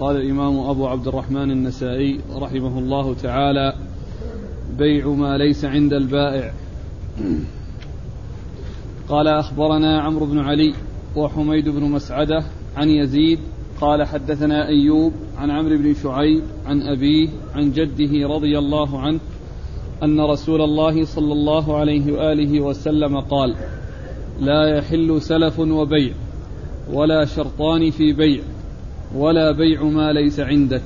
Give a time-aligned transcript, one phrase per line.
[0.00, 3.74] قال الإمام أبو عبد الرحمن النسائي رحمه الله تعالى
[4.78, 6.52] بيع ما ليس عند البائع.
[9.08, 10.74] قال أخبرنا عمرو بن علي
[11.16, 12.44] وحميد بن مسعدة
[12.76, 13.38] عن يزيد
[13.80, 19.20] قال حدثنا أيوب عن عمرو بن شعيب عن أبيه عن جده رضي الله عنه
[20.02, 23.54] أن رسول الله صلى الله عليه وآله وسلم قال
[24.40, 26.12] لا يحل سلف وبيع
[26.92, 28.42] ولا شرطان في بيع
[29.14, 30.82] ولا بيع ما ليس عندك.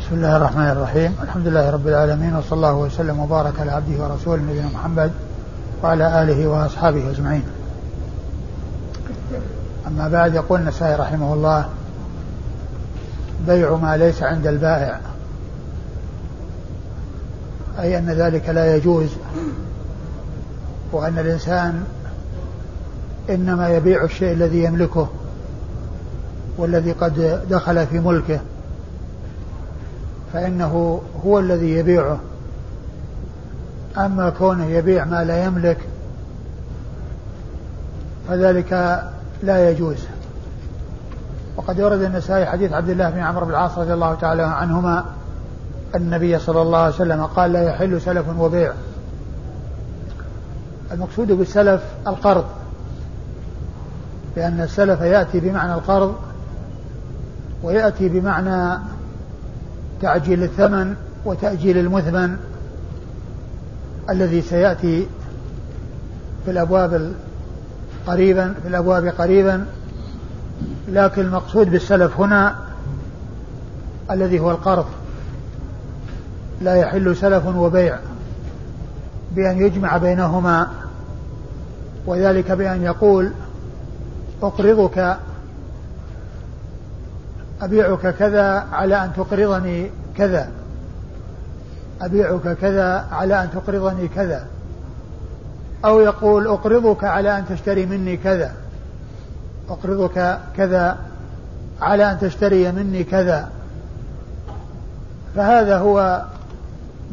[0.00, 1.14] بسم الله الرحمن الرحيم.
[1.22, 5.12] الحمد لله رب العالمين وصلى الله وسلم وبارك على عبده ورسوله نبينا محمد
[5.82, 7.42] وعلى آله وأصحابه أجمعين.
[9.86, 11.68] أما بعد يقول النسائي رحمه الله
[13.46, 15.00] بيع ما ليس عند البائع.
[17.80, 19.08] أي أن ذلك لا يجوز
[20.92, 21.84] وأن الإنسان
[23.30, 25.08] إنما يبيع الشيء الذي يملكه.
[26.58, 28.40] والذي قد دخل في ملكه
[30.32, 32.18] فإنه هو الذي يبيعه.
[33.98, 35.78] أما كونه يبيع ما لا يملك
[38.28, 39.02] فذلك
[39.42, 39.98] لا يجوز.
[41.56, 45.04] وقد ورد النسائي حديث عبد الله بن عمرو بن العاص رضي الله تعالى عنهما
[45.94, 48.72] النبي صلى الله عليه وسلم قال لا يحل سلف وبيع.
[50.92, 52.44] المقصود بالسلف القرض
[54.36, 56.14] لأن السلف يأتي بمعنى القرض
[57.64, 58.78] ويأتي بمعنى
[60.02, 62.36] تعجيل الثمن وتأجيل المثمن
[64.10, 65.06] الذي سيأتي
[66.44, 67.12] في الأبواب
[68.06, 69.66] قريبا في الأبواب قريبا.
[70.88, 72.56] لكن المقصود بالسلف هنا
[74.10, 74.86] الذي هو القرض.
[76.62, 77.98] لا يحل سلف وبيع
[79.36, 80.68] بأن يجمع بينهما
[82.06, 83.30] وذلك بأن يقول
[84.42, 85.16] أقرضك
[87.62, 90.48] أبيعك كذا على أن تقرضني كذا.
[92.02, 94.46] أبيعك كذا على أن تقرضني كذا.
[95.84, 98.52] أو يقول أقرضك على أن تشتري مني كذا.
[99.68, 100.98] أقرضك كذا
[101.80, 103.48] على أن تشتري مني كذا.
[105.36, 106.22] فهذا هو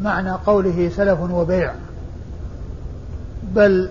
[0.01, 1.74] معنى قوله سلف وبيع.
[3.44, 3.90] بل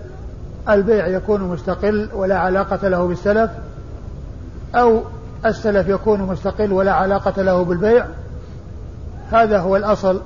[0.69, 3.51] البيع يكون مستقل ولا علاقة له بالسلف
[4.75, 5.01] أو
[5.45, 8.05] السلف يكون مستقل ولا علاقة له بالبيع.
[9.31, 10.21] هذا هو الأصل.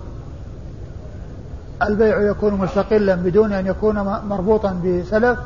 [1.84, 4.00] البيع يكون مستقلا بدون أن يكون
[4.30, 5.40] مربوطا بسلف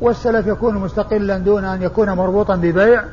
[0.00, 3.04] والسلف يكون مستقلا دون أن يكون مربوطا ببيع.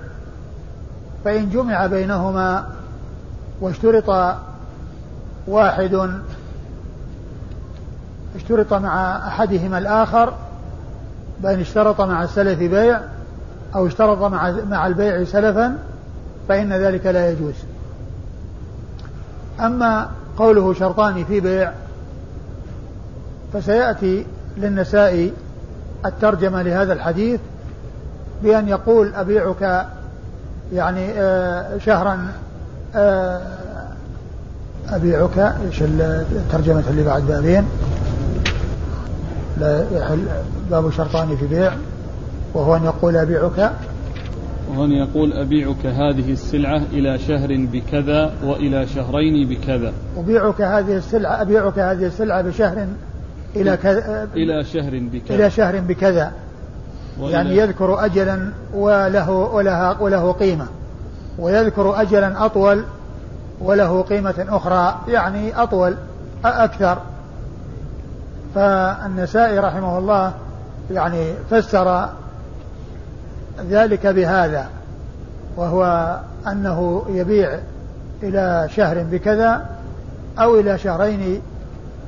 [1.26, 2.66] فإن جمع بينهما
[3.62, 4.38] واشترط
[5.48, 6.10] واحد
[8.36, 10.34] اشترط مع أحدهما الآخر
[11.44, 13.02] بأن اشترط مع السلف بيع.
[13.76, 15.78] أو اشترط مع مع البيع سلفا
[16.50, 17.54] فإن ذلك لا يجوز.
[19.60, 21.72] أما قوله شرطان في بيع
[23.54, 24.26] فسيأتي
[24.58, 25.34] للنسائي
[26.06, 27.40] الترجمة لهذا الحديث
[28.44, 29.86] بأن يقول أبيعك
[30.74, 32.32] يعني آه، شهرا
[32.96, 33.42] آه،
[34.90, 37.66] أبيعك إيش الترجمة اللي بعد بابين
[39.58, 40.28] لا يحل
[40.72, 41.72] باب شرطان في بيع.
[42.56, 43.72] وهو أن يقول أبيعك.
[44.76, 49.94] وأن يقول أبيعك هذه السلعة إلى شهر بكذا وإلى شهرين بكذا.
[50.18, 52.88] أبيعك هذه السلعة أبيعك هذه السلعة بشهر
[53.56, 55.36] إلى كذا إلى شهر بكذا.
[55.36, 56.32] إلى شهر بكذا.
[57.22, 60.68] يعني يذكر أجلا وله ولها وله قيمة.
[61.40, 62.84] ويذكر أجلا أطول
[63.62, 65.96] وله قيمة أخرى يعني أطول
[66.46, 66.98] أكثر.
[68.56, 70.34] فالنسائي رحمه الله
[70.92, 72.10] يعني فسر
[73.70, 74.70] ذلك بهذا
[75.58, 76.16] وهو
[76.48, 77.60] أنه يبيع
[78.24, 79.66] إلى شهر بكذا
[80.40, 81.42] أو إلى شهرين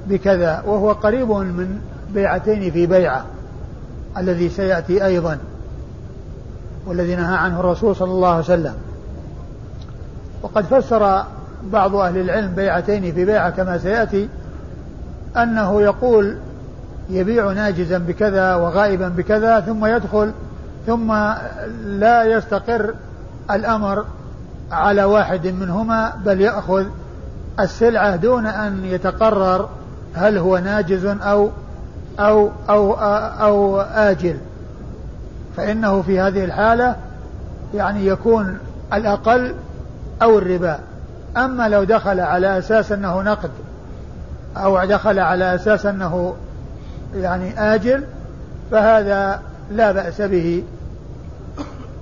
[0.08, 1.82] بكذا وهو قريب من
[2.14, 3.26] بيعتين في بيعة
[4.18, 5.38] الذي سيأتي أيضا
[6.86, 8.74] والذي نهى عنه الرسول صلى الله عليه وسلم.
[10.44, 11.24] وقد فسر
[11.64, 14.30] بعض أهل العلم بيعتين في بيعة كما سيأتي
[15.38, 16.38] أنه يقول
[17.10, 20.32] يبيع ناجزا بكذا وغائبا بكذا ثم يدخل
[20.88, 21.14] ثم
[21.86, 22.94] لا يستقر
[23.52, 24.06] الأمر
[24.72, 26.86] على واحد منهما بل يأخذ
[27.60, 29.70] السلعة دون أن يتقرر
[30.14, 31.50] هل هو ناجز أو
[32.20, 34.38] أو أو أو آجل.
[35.58, 36.96] فإنه في هذه الحالة
[37.74, 38.58] يعني يكون
[38.94, 39.56] الأقل
[40.22, 40.80] أو الربا.
[41.38, 43.52] أما لو دخل على أساس أنه نقد
[44.58, 46.36] أو دخل على أساس أنه
[47.16, 48.04] يعني آجل
[48.72, 49.40] فهذا
[49.72, 50.64] لا بأس به.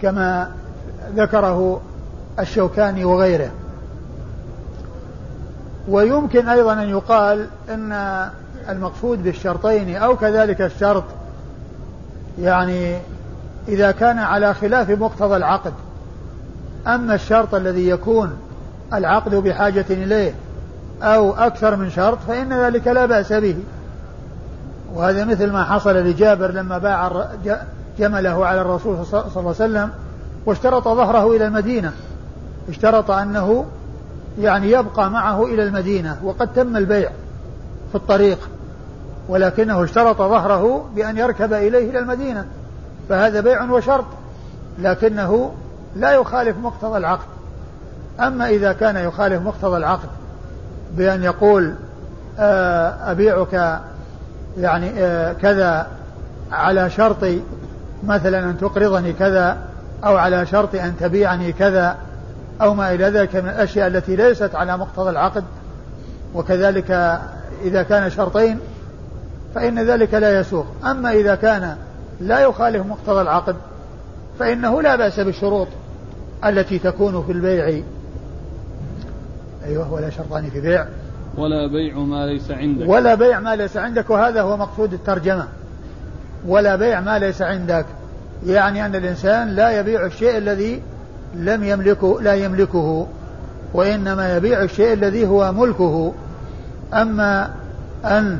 [0.05, 0.51] كما
[1.15, 1.81] ذكره
[2.39, 3.51] الشوكاني وغيره.
[5.87, 8.29] ويمكن أيضا أن يقال أن
[8.69, 11.03] المقصود بالشرطين أو كذلك الشرط
[12.39, 12.99] يعني
[13.67, 15.73] إذا كان على خلاف مقتضى العقد.
[16.87, 18.37] أما الشرط الذي يكون
[18.93, 20.33] العقد بحاجة إليه
[21.03, 23.57] أو أكثر من شرط فإن ذلك لا بأس به.
[24.93, 27.27] وهذا مثل ما حصل لجابر لما باع
[27.99, 29.89] جمله على الرسول صلى الله عليه وسلم
[30.45, 31.93] واشترط ظهره إلى المدينة.
[32.69, 33.65] اشترط أنه
[34.39, 37.09] يعني يبقى معه إلى المدينة وقد تم البيع
[37.89, 38.49] في الطريق
[39.29, 42.45] ولكنه اشترط ظهره بأن يركب إليه إلى المدينة.
[43.09, 44.05] فهذا بيع وشرط
[44.79, 45.51] لكنه
[45.95, 47.27] لا يخالف مقتضى العقد.
[48.19, 50.09] أما إذا كان يخالف مقتضى العقد
[50.97, 51.73] بأن يقول
[52.39, 53.81] آه، أبيعك
[54.57, 55.87] يعني آه، كذا
[56.51, 57.23] على شرط
[58.07, 59.57] مثلا أن تقرضني كذا
[60.03, 61.97] أو على شرط أن تبيعني كذا
[62.61, 65.43] أو ما إلى ذلك من الأشياء التي ليست على مقتضى العقد.
[66.33, 66.91] وكذلك
[67.63, 68.59] إذا كان شرطين
[69.55, 70.65] فإن ذلك لا يسوق.
[70.85, 71.77] أما إذا كان
[72.21, 73.55] لا يخالف مقتضى العقد
[74.39, 75.67] فإنه لا بأس بالشروط
[76.45, 77.83] التي تكون في البيع.
[79.65, 80.85] أيوه ولا شرطان في بيع.
[81.37, 82.89] ولا بيع ما ليس عندك.
[82.89, 85.47] ولا بيع ما ليس عندك وهذا هو مقصود الترجمة.
[86.47, 87.85] ولا بيع ما ليس عندك.
[88.45, 90.81] يعني أن الإنسان لا يبيع الشيء الذي
[91.35, 93.07] لم يملكه لا يملكه
[93.73, 96.13] وإنما يبيع الشيء الذي هو ملكه.
[96.93, 97.49] أما
[98.05, 98.39] أن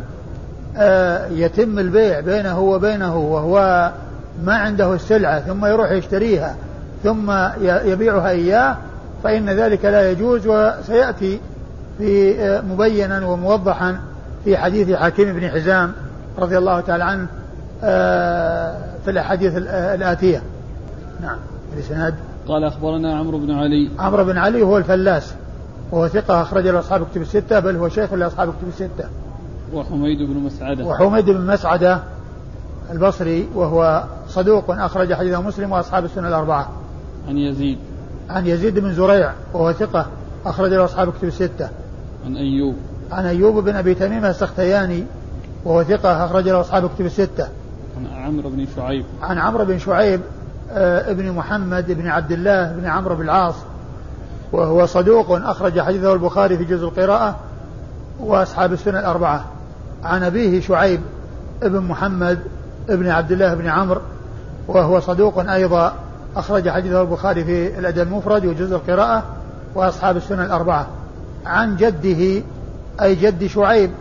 [0.77, 3.91] آه، يتم البيع بينه وبينه وهو
[4.43, 6.55] ما عنده السلعة ثم يروح يشتريها
[7.03, 7.31] ثم
[7.61, 8.77] يبيعها إياه
[9.23, 11.39] فإن ذلك لا يجوز وسيأتي
[11.97, 13.99] في آه، مبينا وموضحا
[14.45, 15.91] في حديث حكيم بن حزام
[16.39, 17.27] رضي الله تعالى عنه
[17.81, 20.41] في الأحاديث الآتية.
[21.21, 21.37] نعم.
[21.73, 22.15] الإسناد.
[22.47, 23.89] قال أخبرنا عمرو بن علي.
[23.99, 25.33] عمرو بن علي هو الفلاس.
[25.91, 29.09] وهو ثقة أخرج له أصحاب كتب الستة بل هو شيخ لأصحاب كتب الستة.
[29.73, 30.85] وحميد بن مسعدة.
[30.85, 31.99] وحميد بن مسعدة
[32.91, 36.69] البصري وهو صدوق أخرج حديثه مسلم وأصحاب السنة الأربعة.
[37.27, 37.77] عن يزيد.
[38.29, 40.05] عن يزيد بن زريع وهو ثقة
[40.45, 41.69] أخرج له أصحاب كتب الستة.
[42.25, 42.75] عن أيوب.
[43.11, 45.03] عن أيوب بن أبي تميم السختياني
[45.65, 47.47] وهو ثقة أخرج له أصحاب كتب الستة.
[48.25, 49.05] عمرو بن شعيب.
[49.21, 50.21] عن عمرو بن شعيب
[50.71, 53.55] آه ابن محمد بن عبد الله بن عمرو بن العاص.
[54.51, 57.35] وهو صدوق أخرج حديثه البخاري في جزء القراءة
[58.19, 59.45] وأصحاب السنة الأربعة.
[60.03, 61.01] عن أبيه شعيب
[61.63, 62.39] ابن محمد
[62.89, 64.01] ابن عبد الله بن عمرو.
[64.67, 65.93] وهو صدوق أيضا
[66.35, 69.23] أخرج حديثه البخاري في الأدب المفرد وجزء القراءة
[69.75, 70.87] وأصحاب السنة الأربعة.
[71.45, 72.43] عن جده
[73.01, 73.91] أي جد شعيب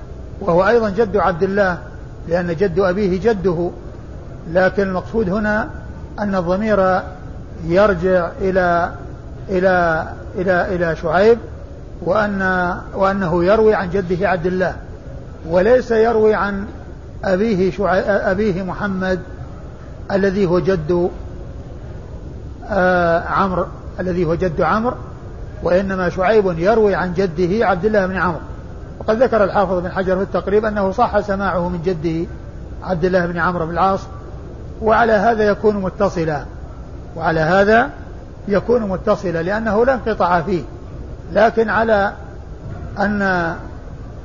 [0.41, 1.79] وهو أيضا جد عبد الله
[2.29, 3.71] لأن جد أبيه جده.
[4.53, 5.71] لكن المقصود هنا
[6.19, 7.03] أن الضمير
[7.65, 8.93] يرجع إلى
[9.49, 10.07] إلى
[10.39, 11.39] إلى إلى شعيب
[12.03, 14.75] وأن وأنه يروي عن جده عبد الله
[15.49, 16.67] وليس يروي عن
[17.25, 19.21] أبيه شعيب أبيه محمد
[20.13, 21.11] الذي هو جد
[22.71, 23.67] آه عمرو
[24.01, 24.97] الذي هو جد عمرو
[25.63, 28.41] وإنما شعيب يروي عن جده عبد الله بن عمرو.
[29.01, 32.27] وقد ذكر الحافظ بن حجر في التقريب أنه صح سماعه من جده
[32.83, 34.01] عبد الله بن عمرو بن العاص
[34.83, 36.45] وعلى هذا يكون متصلا.
[37.17, 37.91] وعلى هذا
[38.49, 40.63] يكون متصلا لأنه لا انقطاع فيه.
[41.33, 42.13] لكن على
[42.99, 43.55] أن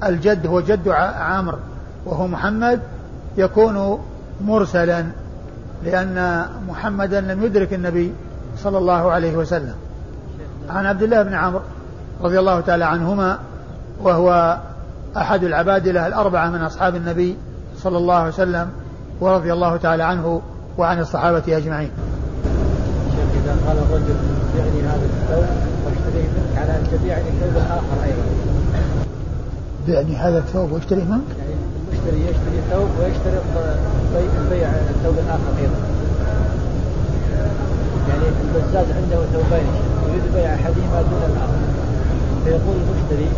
[0.04, 1.56] الجد هو جد عامر
[2.06, 2.80] وهو محمد
[3.38, 4.06] يكون
[4.42, 5.06] مرسلا
[5.84, 8.14] لأن محمدا لم يدرك النبي
[8.58, 9.76] صلى الله عليه وسلم.
[10.70, 11.62] عن عبد الله بن عمرو
[12.22, 13.40] رضي الله تعالى عنهما
[14.02, 14.58] وهو
[15.18, 17.38] أحد العبادلة الأربعة من أصحاب النبي
[17.78, 18.70] صلى الله عليه وسلم.
[19.22, 20.42] ورضي الله تعالى عنه
[20.78, 21.90] وعن الصحابة أجمعين.
[23.12, 24.16] شيخ إذا قال الرجل
[24.58, 25.46] بعني هذا الثوب
[25.86, 27.24] واشتريه منك على أن تبيعني
[27.58, 28.24] آخر أيضا.
[29.88, 31.54] بعني هذا الثوب واشتريه منك؟ يعني
[31.92, 33.44] المشتري يشتري ثوب ويشترط
[34.42, 35.80] البيع الثوب الآخر أيضا.
[38.10, 39.68] يعني البزاز عنده ثوبين
[40.08, 41.60] يريد بيع أحدهما دون الآخر.
[42.44, 43.30] فيقول المشتري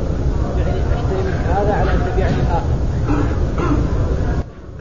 [0.58, 2.82] يعني اشتري منك هذا على أن تبيعني الآخر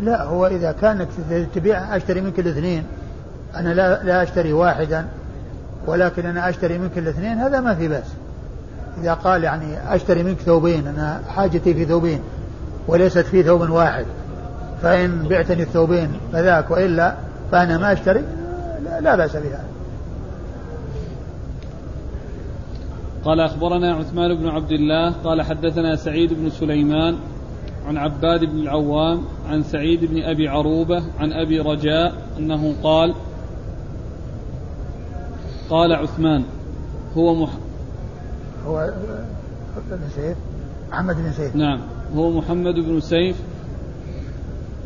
[0.00, 1.09] لا هو إذا كانك
[1.54, 2.85] تبيع أشتري منك الاثنين.
[3.57, 5.07] أنا لا لا أشتري واحدا
[5.87, 8.07] ولكن أنا أشتري منك الاثنين هذا ما في بأس.
[9.00, 12.21] إذا قال يعني أشتري منك ثوبين أنا حاجتي في ثوبين
[12.88, 14.07] وليست في ثوب واحد.
[14.83, 17.14] فإن بعتني الثوبين فذاك وإلا
[17.52, 18.25] فأنا ما أشتري
[19.00, 19.64] لا, بأس بهذا.
[23.25, 27.16] قال أخبرنا عثمان بن عبد الله قال حدثنا سعيد بن سليمان
[27.90, 33.14] عن عباد بن العوام عن سعيد بن أبي عروبة عن أبي رجاء أنه قال
[35.70, 36.44] قال عثمان
[37.16, 37.50] هو مح...
[38.66, 38.92] هو
[39.90, 40.37] بن سيف
[40.90, 41.56] محمد بن سيف.
[41.56, 41.80] نعم
[42.14, 43.37] هو محمد بن سيف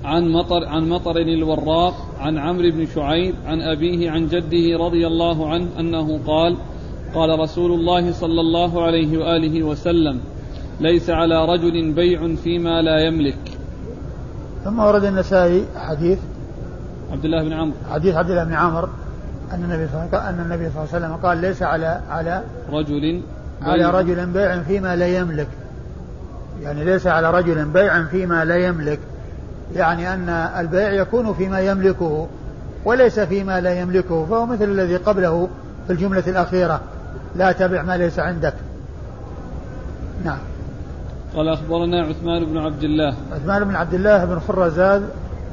[0.05, 5.49] عن مطر عن مطر الوراق عن عمرو بن شعيب عن أبيه عن جده رضي الله
[5.49, 6.57] عنه أنه قال
[7.15, 10.21] قال رسول الله صلى الله عليه وآله وسلم
[10.81, 13.39] ليس على رجل بيع فيما لا يملك.
[14.65, 16.19] ثم ورد النسائي حديث
[17.13, 17.77] عبد الله بن عمرو.
[17.91, 18.89] حديث عبد الله بن عمرو
[19.53, 23.23] أن النبي صلى الله أن النبي صلى الله عليه وسلم قال ليس على على رجل
[23.63, 25.49] على رجل بيع فيما لا يملك.
[26.63, 28.99] يعني ليس على رجل بيع فيما لا يملك.
[29.75, 32.29] يعني أن البيع يكون فيما يملكه
[32.85, 35.49] وليس فيما لا يملكه فهو مثل الذي قبله
[35.87, 36.81] في الجملة الأخيرة.
[37.37, 38.55] لا تبع ما ليس عندك.
[40.25, 40.39] نعم.
[41.37, 43.15] قال أخبرنا عثمان بن عبد الله.
[43.33, 45.03] عثمان بن عبد الله بن خرزاد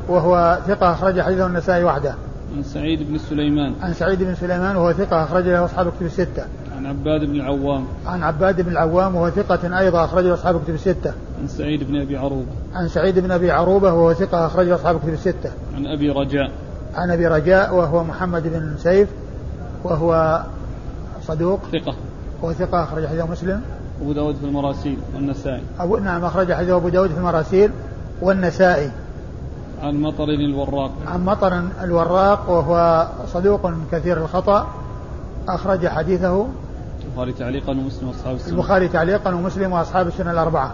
[0.08, 2.16] وهو ثقة أخرج حديثه النسائي وحده.
[2.56, 3.74] عن سعيد بن سليمان.
[3.82, 6.44] عن سعيد بن سليمان وهو ثقة أخرج له أصحاب كتب الستة.
[6.78, 7.86] عن عباد بن العوام.
[8.06, 11.14] عن عباد بن العوام وهو ثقة أيضا أخرجه أصحاب كتب الستة.
[11.42, 12.52] عن سعيد بن أبي عروبة.
[12.74, 15.52] عن سعيد بن أبي عروبة وهو ثقة أخرجه أصحاب كتب الستة.
[15.76, 16.52] عن أبي رجاء.
[16.96, 19.10] عن أبي رجاء وهو محمد بن سيف
[19.84, 20.42] وهو
[21.22, 21.60] صدوق.
[21.72, 21.96] ثقة.
[22.42, 23.62] وهو ثقة أخرج حديثه مسلم.
[24.02, 25.62] أبو داود في المراسيل والنسائي.
[25.80, 27.72] أبو نعم أخرج حديثه أبو داود في المراسيل
[28.22, 28.92] والنسائي.
[29.82, 30.92] عن مطر الوراق.
[31.08, 34.68] عن مطر الوراق وهو صدوق كثير الخطأ.
[35.48, 36.48] أخرج حديثه.
[37.08, 38.54] البخاري تعليقا ومسلم وأصحاب السنة.
[38.54, 40.72] البخاري تعليقا ومسلم وأصحاب السنة الأربعة.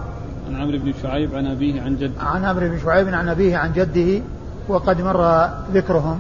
[0.50, 2.22] عن عمرو بن شعيب عن أبيه عن جده.
[2.22, 4.22] عن عمرو بن شعيب عن أبيه عن جده
[4.70, 6.20] وقد مر ذكرهم.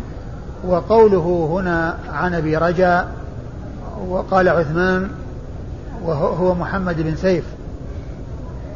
[0.68, 3.08] وقوله هنا عن أبي رجاء
[4.10, 5.10] وقال عثمان
[6.04, 7.44] وهو محمد بن سيف.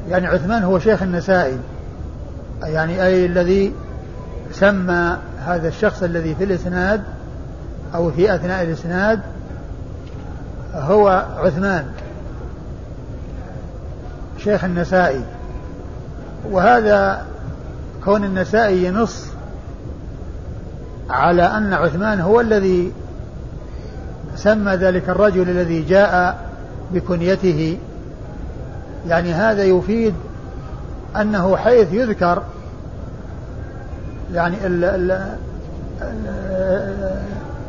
[0.09, 1.57] يعني عثمان هو شيخ النسائي.
[2.63, 3.73] يعني أي الذي
[4.51, 7.01] سمى هذا الشخص الذي في الإسناد
[7.95, 9.19] أو في أثناء الإسناد
[10.73, 11.85] هو عثمان
[14.37, 15.23] شيخ النسائي.
[16.51, 17.25] وهذا
[18.03, 19.25] كون النسائي ينص
[21.09, 22.91] على أن عثمان هو الذي
[24.35, 26.37] سمى ذلك الرجل الذي جاء
[26.93, 27.77] بكنيته.
[29.07, 30.13] يعني هذا يفيد
[31.21, 32.43] أنه حيث يذكر
[34.33, 35.35] يعني ال ال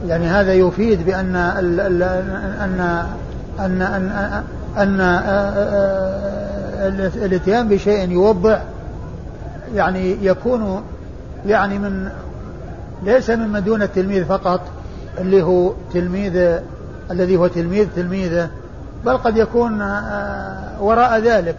[0.07, 2.02] يعني هذا يفيد بأن ال ال
[2.61, 2.81] أن
[3.61, 4.12] أن أن
[4.76, 5.00] أن
[7.25, 8.62] الإتيان بشيء يوضح
[9.75, 10.83] يعني يكون
[11.47, 12.09] يعني من
[13.02, 14.61] ليس ممن دون التلميذ فقط
[15.19, 16.59] اللي هو تلميذ
[17.11, 18.49] الذي هو تلميذ تلميذه.
[19.07, 19.83] بل قد يكون
[20.81, 21.57] وراء ذلك.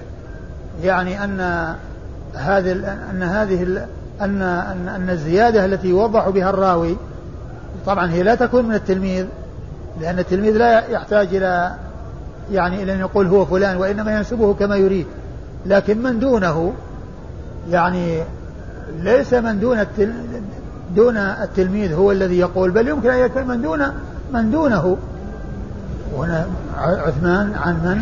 [0.84, 1.40] يعني أن
[2.36, 2.72] هذه
[3.12, 3.88] أن هذه
[4.22, 4.42] أن
[4.88, 6.98] أن الزيادة التي يوضح بها الراوي
[7.86, 9.26] طبعا هي لا تكون من التلميذ
[10.02, 11.76] لأن التلميذ لا يحتاج إلى
[12.52, 15.06] يعني إلى أن يقول هو فلان وإنما ينسبه كما يريد.
[15.66, 16.74] لكن من دونه
[17.70, 18.24] يعني
[19.00, 20.14] ليس من دون التل
[20.96, 23.82] دون التلميذ هو الذي يقول بل يمكن أن يكون من دون
[24.34, 24.98] من دونه
[26.18, 28.02] هنا عثمان عن من؟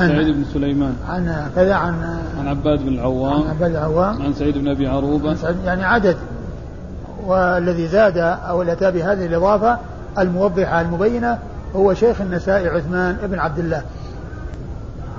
[0.00, 0.94] عن سعيد بن سليمان.
[1.08, 1.94] عن كذا عن
[2.38, 3.42] عن عباد بن العوام.
[3.42, 4.22] عن عباد العوام.
[4.22, 5.36] عن سعيد بن أبي عروبة.
[5.64, 6.16] يعني عدد.
[7.26, 9.78] والذي زاد أو الأتى بهذه الإضافة
[10.18, 11.38] الموضحة المبينة
[11.76, 13.82] هو شيخ النسائي عثمان بن عبد الله.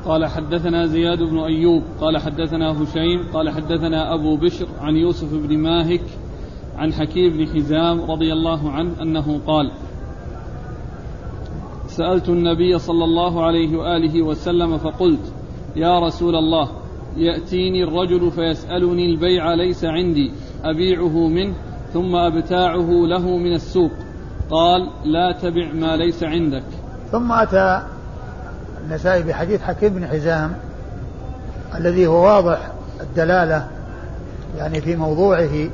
[0.05, 5.57] قال حدثنا زياد بن أيوب قال حدثنا هشيم قال حدثنا أبو بشر عن يوسف بن
[5.57, 6.01] ماهك
[6.77, 9.71] عن حكيم بن حزام رضي الله عنه أنه قال
[11.99, 15.33] سألت النبي صلى الله عليه وآله وسلم فقلت
[15.75, 16.69] يا رسول الله
[17.17, 20.31] يأتيني الرجل فيسألني البيع ليس عندي
[20.63, 21.53] أبيعه منه
[21.93, 23.91] ثم أبتاعه له من السوق.
[24.49, 26.63] قال لا تبع ما ليس عندك.
[27.11, 27.83] ثم أتى
[28.83, 30.53] النسائي بحديث حكيم بن حزام
[31.75, 33.67] الذي هو واضح الدلالة
[34.57, 35.69] يعني في موضوعه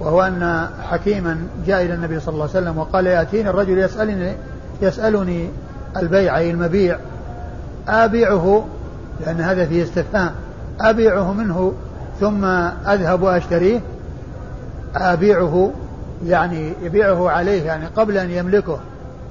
[0.00, 4.34] وهو أن حكيما جاء إلى النبي صلى الله عليه وسلم وقال يأتيني الرجل يسألني
[4.82, 5.48] يسألني
[5.96, 6.98] البيع أي المبيع
[7.88, 8.66] أبيعه
[9.20, 10.30] لأن هذا فيه استفهام
[10.80, 11.72] أبيعه منه
[12.20, 13.80] ثم أذهب وأشتريه
[14.96, 15.72] أبيعه
[16.26, 18.78] يعني يبيعه عليه يعني قبل أن يملكه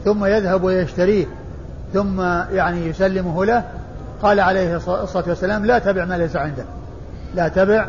[0.05, 1.25] ثم يذهب ويشتريه
[1.93, 2.21] ثم
[2.51, 3.63] يعني يسلمه له.
[4.21, 6.65] قال عليه الصلاة والسلام لا تبع ما ليس عندك
[7.35, 7.87] لا تبع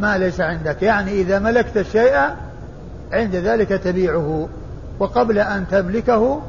[0.00, 0.82] ما ليس عندك.
[0.82, 2.16] يعني إذا ملكت الشيء
[3.12, 4.48] عند ذلك تبيعه
[4.98, 6.40] وقبل أن تملكه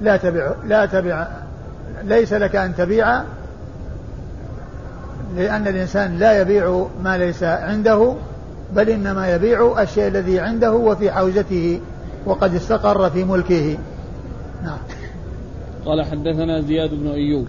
[0.00, 1.26] لا تبع لا تبع
[2.04, 3.22] ليس لك أن تبيع
[5.36, 8.14] لأن الإنسان لا يبيع ما ليس عنده
[8.76, 11.80] بل إنما يبيع الشيء الذي عنده وفي حوزته
[12.26, 13.78] وقد استقر في ملكه.
[14.64, 14.78] نعم.
[15.86, 17.46] قال حدثنا زياد بن أيوب.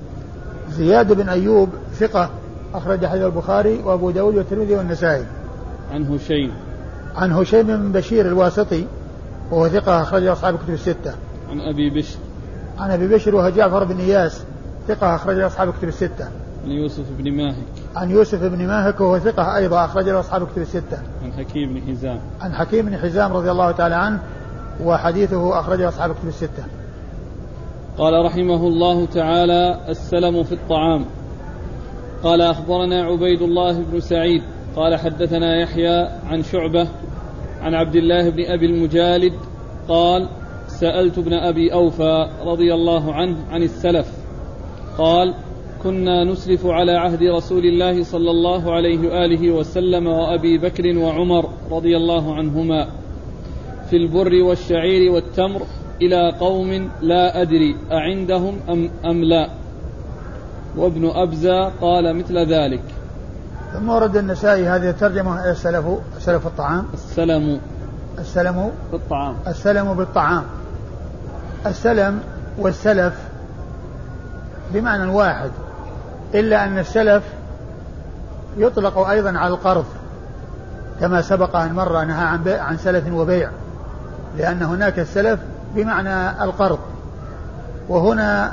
[0.70, 2.30] زياد بن أيوب ثقة
[2.74, 5.26] أخرج حديث البخاري وأبو داود والترمذي والنسائي.
[5.92, 6.52] عن هشيم.
[7.16, 8.86] عن هشيم بن بشير الواسطي
[9.52, 11.14] وهو ثقة أخرج أصحاب الكتب الستة.
[11.50, 12.20] عن أبي بشر.
[12.78, 14.44] عن أبي بشر وهو جعفر بن إياس
[14.88, 16.28] ثقة أخرج أصحاب الكتب الستة.
[16.66, 17.56] عن يوسف بن ماهك.
[17.96, 20.98] عن يوسف بن ماهك وهو ثقة أيضا أخرج أصحاب الكتب الستة.
[21.24, 22.20] عن حكيم بن حزام.
[22.42, 24.20] عن حكيم بن حزام رضي الله تعالى عنه
[24.84, 26.64] وحديثه أخرج أصحاب الكتب الستة.
[27.98, 31.06] قال رحمه الله تعالى السلم في الطعام.
[32.24, 34.44] قال أخبرنا عبيد الله بن سعيد.
[34.76, 36.88] قال حدثنا يحيى عن شعبة
[37.62, 39.34] عن عبد الله بن أبي المجالد.
[39.88, 40.30] قال
[40.80, 44.08] سألت ابن أبي أوفى رضي الله عنه عن السلف
[44.98, 45.34] قال
[45.84, 51.98] كنا نسلف على عهد رسول الله صلى الله عليه وآله وسلم وأبي بكر وعمر رضي
[51.98, 52.88] الله عنهما
[53.90, 55.62] في البر والشعير والتمر
[56.02, 59.50] إلى قوم لا أدري أعندهم أم, أم لا.
[60.78, 62.84] وابن أبزة قال مثل ذلك.
[63.74, 65.86] ثم ورد النسائي هذه الترجمة السلف
[66.20, 66.86] سلف الطعام.
[66.94, 67.60] السلم.
[68.20, 68.72] السلم.
[68.92, 69.36] بالطعام.
[69.48, 70.44] السلم بالطعام.
[71.66, 72.20] السلم
[72.58, 73.14] والسلف
[74.74, 75.52] بمعنى واحد
[76.34, 77.24] إلا أن السلف
[78.58, 79.86] يطلق أيضا على القرض
[81.00, 83.50] كما سبق أن مر نهى عن عن سلف وبيع
[84.38, 85.40] لأن هناك السلف
[85.76, 86.80] بمعنى القرض
[87.90, 88.52] وهنا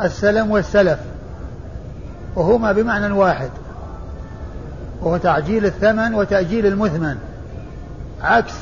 [0.00, 0.98] السلم والسلف
[2.36, 3.50] وهما بمعنى واحد
[5.02, 7.16] وهو تعجيل الثمن وتأجيل المثمن
[8.22, 8.54] عكس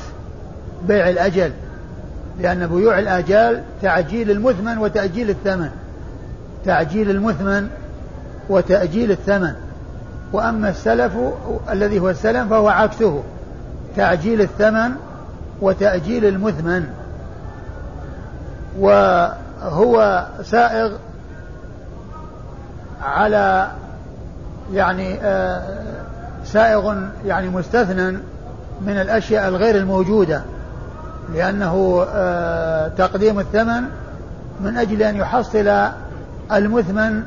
[0.88, 1.52] بيع الأجل.
[2.40, 5.70] لأن بيوع الآجال تعجيل المثمن وتأجيل الثمن.
[6.64, 7.68] تعجيل المثمن
[8.48, 9.52] وتأجيل الثمن.
[10.32, 11.12] وأما السلف
[11.70, 13.22] الذي هو السلم فهو عكسه.
[13.96, 14.90] تعجيل الثمن
[15.60, 16.86] وتأجيل المثمن.
[18.78, 20.92] وهو سائغ
[23.02, 23.68] على
[24.72, 25.62] يعني آه،
[26.44, 26.94] سائغ
[27.26, 28.10] يعني مستثنى
[28.86, 30.42] من الأشياء الغير الموجودة.
[31.34, 33.82] لأنه آه، تقديم الثمن
[34.60, 35.90] من أجل أن يحصل
[36.52, 37.22] المثمن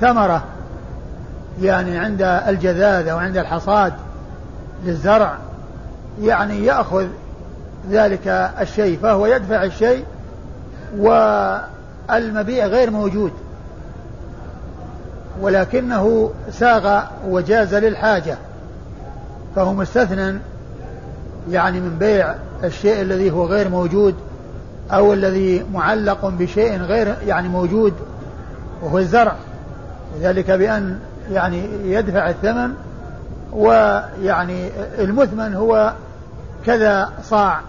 [0.00, 0.44] ثمرة
[1.60, 3.92] يعني عند الجذاذ أو عند الحصاد
[4.84, 5.36] للزرع
[6.22, 7.06] يعني يأخذ
[7.90, 8.28] ذلك
[8.60, 10.04] الشيء فهو يدفع الشيء
[10.98, 13.32] والمبيع غير موجود.
[15.40, 18.36] ولكنه ساغ وجاز للحاجة
[19.56, 20.38] فهو مستثنى
[21.50, 24.14] يعني من بيع الشيء الذي هو غير موجود
[24.90, 27.94] أو الذي معلق بشيء غير يعني موجود
[28.82, 29.34] وهو الزرع.
[30.20, 30.98] ذلك بأن
[31.30, 32.74] يعني يدفع الثمن
[33.52, 34.68] ويعني
[34.98, 35.92] المثمن هو
[36.66, 37.60] كذا صاع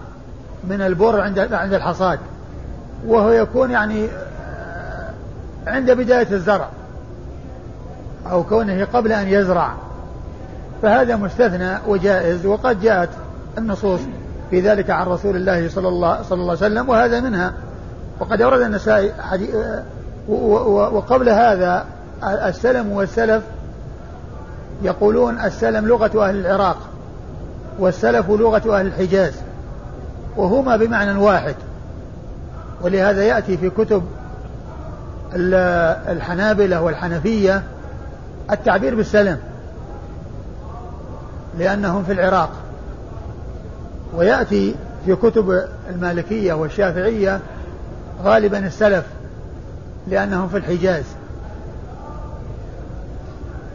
[0.68, 2.18] من البر عند عند الحصاد
[3.06, 4.08] وهو يكون يعني
[5.66, 6.68] عند بداية الزرع
[8.30, 9.72] أو كونه قبل أن يزرع.
[10.82, 13.08] فهذا مستثنى وجائز وقد جاءت
[13.58, 14.00] النصوص.
[14.50, 17.52] في ذلك عن رسول الله صلى الله صلى الله عليه وسلم وهذا منها.
[18.20, 19.54] وقد أورد النسائي حديث
[20.28, 21.84] وقبل هذا
[22.22, 23.42] السلم والسلف
[24.82, 26.76] يقولون السلم لغة أهل العراق
[27.78, 29.34] والسلف لغة أهل الحجاز
[30.36, 31.54] وهما بمعنى واحد.
[32.82, 34.02] ولهذا يأتي في كتب
[36.08, 37.62] الحنابلة والحنفية
[38.50, 39.38] التعبير بالسلم
[41.58, 42.50] لأنهم في العراق.
[44.14, 44.74] ويأتي
[45.06, 47.40] في كتب المالكية والشافعية
[48.24, 49.04] غالبا السلف
[50.08, 51.04] لأنهم في الحجاز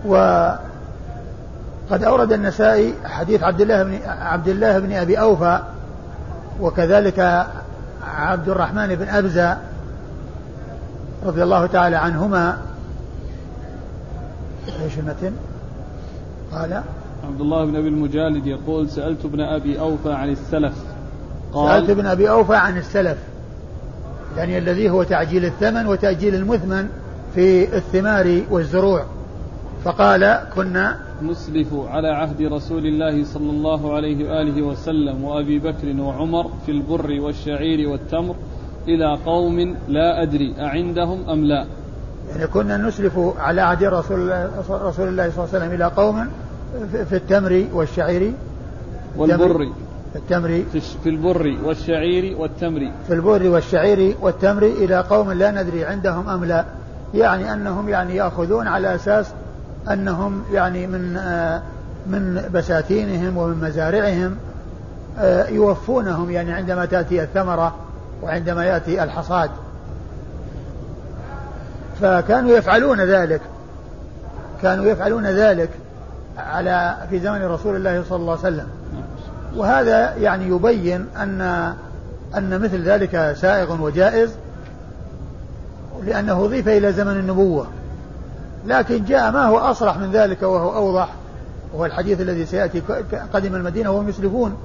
[0.05, 0.59] وقد
[2.03, 5.59] أورد النسائي حديث عبد الله بن عبد الله بن أبي أوفى
[6.61, 7.47] وكذلك
[8.15, 9.57] عبد الرحمن بن أبزة
[11.25, 12.57] رضي الله تعالى عنهما
[14.83, 15.33] إيش المتن؟
[16.53, 16.81] قال
[17.25, 20.73] عبد الله بن أبي المجالد يقول سألت ابن أبي أوفى عن السلف.
[21.53, 23.17] قال سألت ابن أبي أوفى عن السلف.
[24.38, 26.88] يعني الذي هو تعجيل الثمن وتأجيل المثمن
[27.35, 29.05] في الثمار والزروع.
[29.83, 36.51] فقال كنا نسلف على عهد رسول الله صلى الله عليه وآله وسلم وأبي بكر وعمر
[36.65, 38.35] في البر والشعير والتمر
[38.88, 41.65] إلى قوم لا أدري أعندهم أم لا.
[42.29, 46.27] يعني كنا نسلف على عهد رسول, رسول الله صلى الله عليه وسلم إلى قوم
[47.10, 48.34] في التمر والشعير.
[49.17, 49.69] والبر.
[50.15, 50.63] التمر
[51.04, 52.91] في البر والشعير والتمر.
[53.08, 56.65] في البر والشعير والتمر إلى قوم لا ندري عندهم أم لا.
[57.13, 59.25] يعني أنهم يعني يأخذون على أساس
[59.91, 61.62] أنهم يعني من آه
[62.08, 64.36] من بساتينهم ومن مزارعهم
[65.19, 67.75] آه يوفونهم يعني عندما تأتي الثمرة
[68.23, 69.49] وعندما يأتي الحصاد.
[72.01, 73.41] فكانوا يفعلون ذلك.
[74.62, 75.69] كانوا يفعلون ذلك.
[76.37, 78.67] على في زمن رسول الله صلى الله عليه وسلم.
[79.55, 81.41] وهذا يعني يبين أن
[82.37, 84.29] أن مثل ذلك سائغ وجائز
[86.03, 87.67] لأنه أضيف إلى زمن النبوة.
[88.67, 91.09] لكن جاء ما هو أصرح من ذلك وهو أوضح
[91.73, 92.81] وهو الحديث الذي سيأتي
[93.33, 94.57] قدم المدينة وهم يسلفون.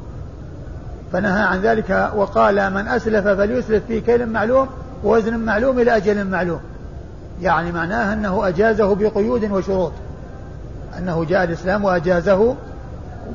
[1.12, 4.68] فنهى عن ذلك وقال من أسلف فليسلف في كيل معلوم
[5.04, 6.60] ووزن معلوم إلى أجل معلوم.
[7.42, 9.92] يعني معناه أنه أجازه بقيود وشروط.
[10.98, 12.54] أنه جاء الإسلام وأجازه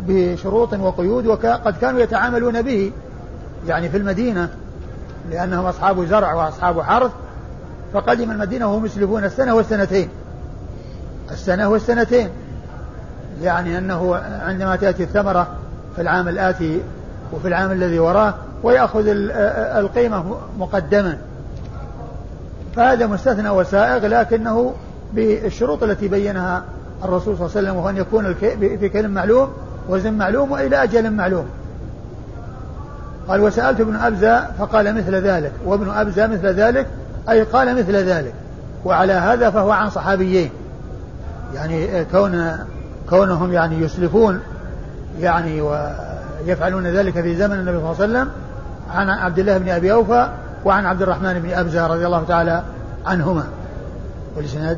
[0.08, 2.92] بشروط وقيود وقد كانوا يتعاملون به
[3.68, 4.50] يعني في المدينة
[5.32, 7.12] لأنهم أصحاب زرع وأصحاب حرث
[7.94, 10.10] فقدم المدينة وهم يسلفون السنة والسنتين.
[11.32, 12.30] السنة والسنتين.
[13.42, 15.48] يعني أنه عندما تأتي الثمرة
[15.96, 16.82] في العام الآتي
[17.34, 21.18] وفي العام الذي وراه ويأخذ القيمة مقدما.
[22.76, 24.74] فهذا مستثنى وسائغ لكنه
[25.14, 26.64] بالشروط التي بينها
[27.04, 28.34] الرسول صلى الله عليه وسلم وهو أن يكون
[28.80, 29.50] في كلم معلوم
[29.90, 31.46] وزن معلوم وإلى أجل معلوم.
[33.28, 36.88] قال وسألت ابن أبزة فقال مثل ذلك وابن أبزة مثل ذلك
[37.30, 38.34] أي قال مثل ذلك
[38.86, 40.50] وعلى هذا فهو عن صحابيين.
[41.56, 42.58] يعني كون
[43.10, 44.40] كونهم يعني يسلفون
[45.20, 48.30] يعني ويفعلون ذلك في زمن النبي صلى الله عليه وسلم
[48.94, 50.30] عن عبد الله بن أبي أوفى
[50.66, 52.64] وعن عبد الرحمن بن أبزة رضي الله تعالى
[53.06, 53.44] عنهما.
[54.36, 54.78] والإسناد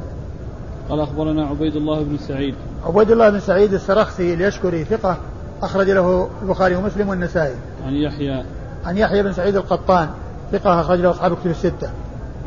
[0.89, 2.55] قال أخبرنا عبيد الله بن سعيد.
[2.85, 5.17] عبيد الله بن سعيد السرخسي اليشكري ثقة
[5.63, 7.55] أخرج له البخاري ومسلم والنسائي.
[7.85, 8.43] عن يحيى.
[8.85, 10.09] عن يحيى بن سعيد القطان
[10.51, 11.89] ثقة أخرج له أصحاب الكتب الستة.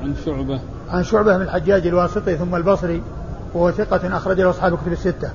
[0.03, 0.61] عن شعبة.
[0.91, 3.03] عن شعبة بن الحجاج الواسطي ثم البصري
[3.55, 5.31] وهو ثقة أخرج له أصحاب الكتب الستة.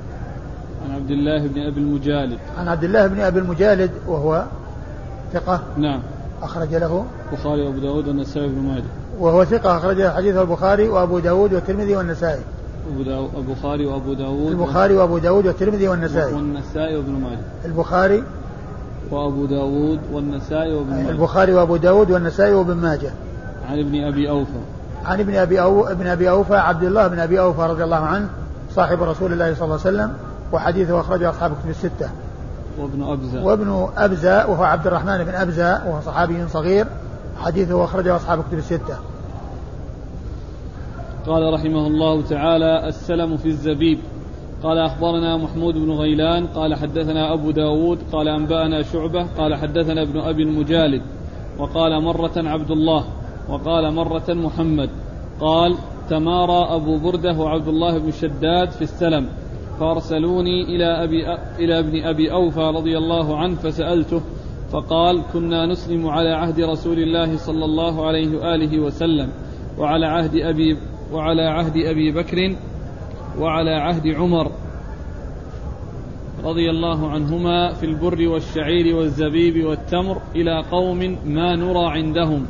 [0.86, 2.39] عن عبد الله بن أبي المجالد.
[2.58, 4.46] عن عبد الله بن أبي المجالد وهو
[5.34, 6.00] ثقة نعم.
[6.41, 8.84] أخرج له البخاري وأبو داود والنسائي بن ماجه.
[9.20, 12.41] وهو ثقة أخرج حديث البخاري وأبو داود والترمذي والنسائي.
[13.38, 16.34] البخاري وأبو داود البخاري وأبو داود والترمذي والنسائي.
[16.34, 17.39] والنسائي وابن ماجه.
[17.65, 18.24] البخاري
[19.12, 21.10] وأبو داود والنسائي وابن ماجه.
[21.10, 23.12] البخاري وأبو داود والنسائي وابن ماجه.
[23.69, 24.60] عن ابن أبي أوفى.
[25.06, 28.30] عن ابن أبي أو ابن أبي أوفى عبد الله بن أبي أوفى رضي الله عنه
[28.76, 30.13] صاحب رسول الله صلى الله عليه وسلم
[30.52, 32.10] وحديثه أخرجه أصحاب كتب الستة.
[32.80, 33.43] وابن أبزة.
[33.45, 36.88] وابن أبزة وهو عبد الرحمن بن أبزة وهو صحابي صغير
[37.38, 38.98] حديثه أخرجه أصحاب كتب الستة.
[41.27, 43.99] قال رحمه الله تعالى السلم في الزبيب.
[44.63, 50.19] قال أخبرنا محمود بن غيلان قال حدثنا أبو داود قال أنبأنا شعبة قال حدثنا ابن
[50.19, 51.01] أبي المجالد.
[51.59, 53.05] وقال مرة عبد الله
[53.49, 54.89] وقال مرة محمد.
[55.39, 55.75] قال
[56.09, 59.29] تمارى أبو بردة وعبد الله بن شداد في السلم
[59.79, 61.25] فأرسلوني إلى أبي
[61.59, 64.21] إلى ابن أبي أوفى رضي الله عنه فسألته
[64.71, 69.29] فقال كنا نسلم على عهد رسول الله صلى الله عليه وآله وسلم
[69.77, 70.77] وعلى عهد أبي
[71.12, 72.56] وعلى عهد أبي بكر
[73.39, 74.52] وعلى عهد عمر
[76.44, 82.46] رضي الله عنهما في البر والشعير والزبيب والتمر إلى قوم ما نرى عندهم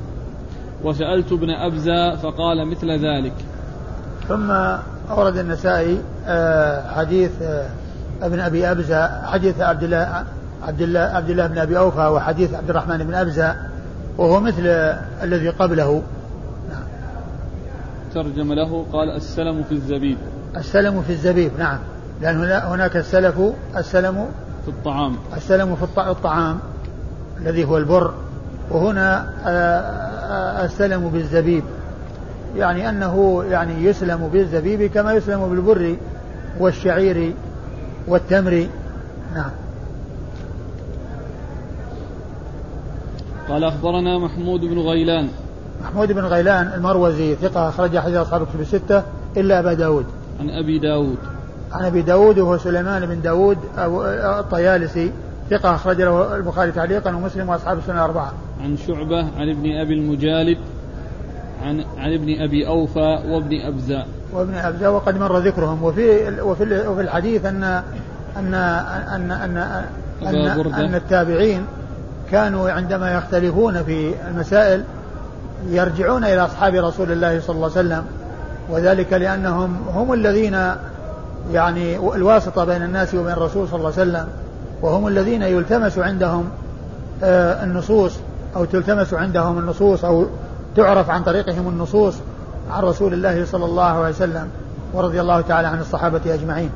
[0.84, 3.34] وسألت ابن أبزة فقال مثل ذلك
[4.28, 4.52] ثم
[5.12, 7.70] أورد النسائي آه، حديث آه،
[8.22, 10.26] ابن أبي أبزة حديث عبد الله
[10.64, 13.56] عبد الله عبد الله بن أبي أوفى وحديث عبد الرحمن بن أبزة
[14.18, 14.68] وهو مثل
[15.24, 16.02] الذي قبله.
[18.16, 20.18] ترجم له قال السلم في الزبيب.
[20.58, 21.80] السلم في الزبيب نعم.
[22.22, 23.42] لأن هناك السلف
[23.78, 24.26] السلم
[24.64, 25.16] في الطعام.
[25.38, 26.60] السلم في الطعام
[27.42, 28.14] الذي هو البر.
[28.72, 29.30] وهنا
[30.66, 31.64] السلم بالزبيب.
[32.58, 35.96] يعني أنه يعني يسلم بالزبيب كما يسلم بالبر
[36.60, 37.34] والشعير
[38.08, 38.68] والتمر.
[39.36, 39.52] نعم.
[43.50, 45.30] قال أخبرنا محمود بن غيلان.
[45.86, 49.04] محمود بن غيلان المروزي ثقة أخرج حديث أصحاب الكتب الستة
[49.38, 50.06] إلا أبا داود.
[50.40, 51.18] عن أبي داود.
[51.72, 53.58] عن أبي داود وهو سليمان بن داود
[54.40, 55.12] الطيالسي
[55.50, 58.34] ثقة أخرج له البخاري تعليقا ومسلم وأصحاب السنة الأربعة.
[58.64, 60.58] عن شعبة عن ابن أبي المجالد
[61.64, 65.84] عن عن ابن أبي أوفى وابن ابزاء وابن ابزاء وقد مر ذكرهم.
[65.84, 67.64] وفي وفي وفي الحديث ان
[68.38, 69.58] ان ان ان
[70.22, 71.66] ان, أن التابعين
[72.32, 74.84] كانوا عندما يختلفون في المسائل
[75.70, 78.06] يرجعون إلى أصحاب رسول الله صلى الله عليه وسلم
[78.70, 80.58] وذلك لأنهم هم الذين
[81.52, 84.28] يعني الواسطة بين الناس وبين الرسول صلى الله عليه وسلم
[84.82, 86.50] وهم الذين يلتمس عندهم
[87.24, 88.14] آه، النصوص
[88.56, 90.26] أو تلتمس عندهم النصوص أو
[90.76, 92.16] تعرف عن طريقهم النصوص
[92.72, 94.50] عن رسول الله صلى الله عليه وسلم
[94.94, 96.70] ورضي الله تعالى عن الصحابة أجمعين.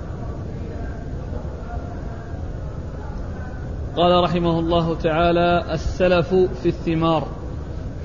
[3.97, 7.27] قال رحمه الله تعالى السلف في الثمار.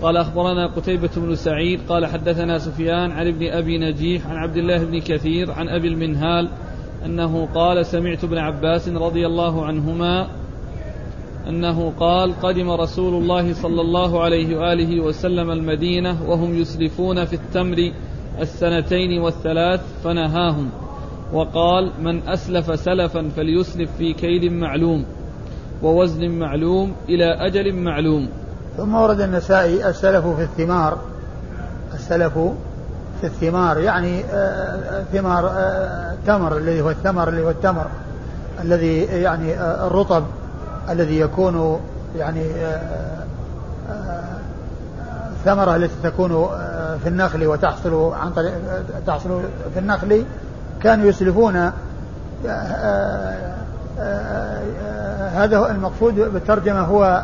[0.05, 4.85] قال أخبرنا قتيبة بن سعيد قال حدثنا سفيان عن ابن أبي نجيح عن عبد الله
[4.85, 6.49] بن كثير عن أبي المنهال
[7.05, 10.29] أنه قال سمعت ابن عباس رضي الله عنهما
[11.49, 17.93] أنه قال قدم رسول الله صلى الله عليه وآله وسلم المدينة وهم يسلفون في التمر
[18.41, 20.71] السنتين والثلاث فنهاهم
[21.33, 25.05] وقال من أسلف سلفا فليسلف في كيل معلوم
[25.83, 28.29] ووزن معلوم إلى أجل معلوم
[28.77, 30.99] ثم ورد النسائي السلف في الثمار.
[31.95, 32.39] السلف
[33.21, 35.51] في الثمار يعني آه، آه، ثمار
[36.13, 37.87] التمر آه، الذي هو الثمر اللي هو التمر
[38.63, 40.25] الذي يعني الرطب
[40.91, 41.81] الذي يكون
[42.17, 42.47] يعني
[45.33, 46.49] الثمرة التي تكون
[47.03, 48.53] في النخل وتحصل عن طريق
[49.07, 49.41] تحصل
[49.75, 50.25] في النخل
[50.83, 51.57] كانوا يسلفون
[55.35, 57.23] هذا المقصود بالترجمة هو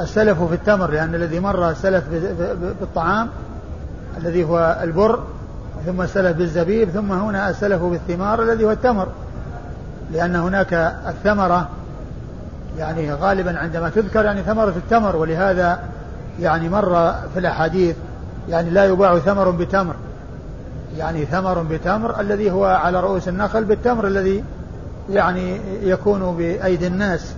[0.00, 2.04] السلف في التمر لأن الذي مر السلف
[2.80, 3.28] بالطعام
[4.18, 5.20] الذي هو البر
[5.86, 9.08] ثم السلف بالزبيب ثم هنا السلف بالثمار الذي هو التمر.
[10.12, 10.72] لأن هناك
[11.08, 11.68] الثمرة
[12.78, 15.80] يعني غالبا عندما تذكر يعني ثمرة التمر ولهذا
[16.40, 17.96] يعني مر في الأحاديث
[18.48, 19.94] يعني لا يباع ثمر بتمر.
[20.98, 24.44] يعني ثمر بتمر الذي هو على رؤوس النخل بالتمر الذي
[25.10, 27.34] يعني يكون بأيدي الناس.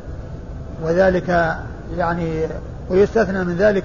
[0.83, 1.57] وذلك
[1.99, 2.47] يعني
[2.91, 3.85] ويستثنى من ذلك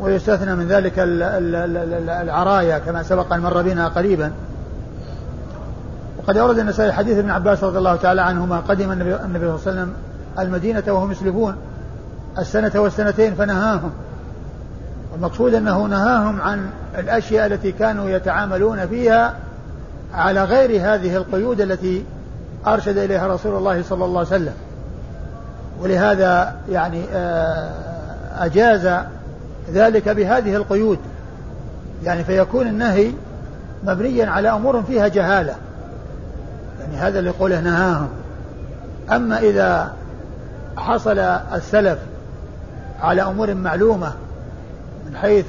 [0.00, 0.92] ويستثنى من ذلك
[2.22, 4.32] العرايا كما سبق أن مر بنا قريبا.
[6.18, 9.54] وقد أورد النسائي حديث ابن عباس رضي الله تعالى عنهما قدم النبي, صلى الله عليه
[9.54, 9.92] وسلم
[10.38, 11.56] المدينة وهم يسلفون
[12.38, 13.90] السنة والسنتين فنهاهم.
[15.16, 19.34] المقصود أنه نهاهم عن الأشياء التي كانوا يتعاملون فيها
[20.14, 22.04] على غير هذه القيود التي
[22.66, 24.52] أرشد إليها رسول الله صلى الله عليه وسلم.
[25.80, 27.70] ولهذا يعني آه،
[28.38, 29.04] أجاز
[29.72, 30.98] ذلك بهذه القيود.
[32.04, 33.12] يعني فيكون النهي
[33.84, 35.54] مبنيا على أمور فيها جهالة.
[36.80, 38.08] يعني هذا اللي يقوله نهاهم.
[39.10, 39.92] أما إذا
[40.76, 41.98] حصل السلف
[43.00, 44.12] على أمور معلومة
[45.06, 45.44] من حيث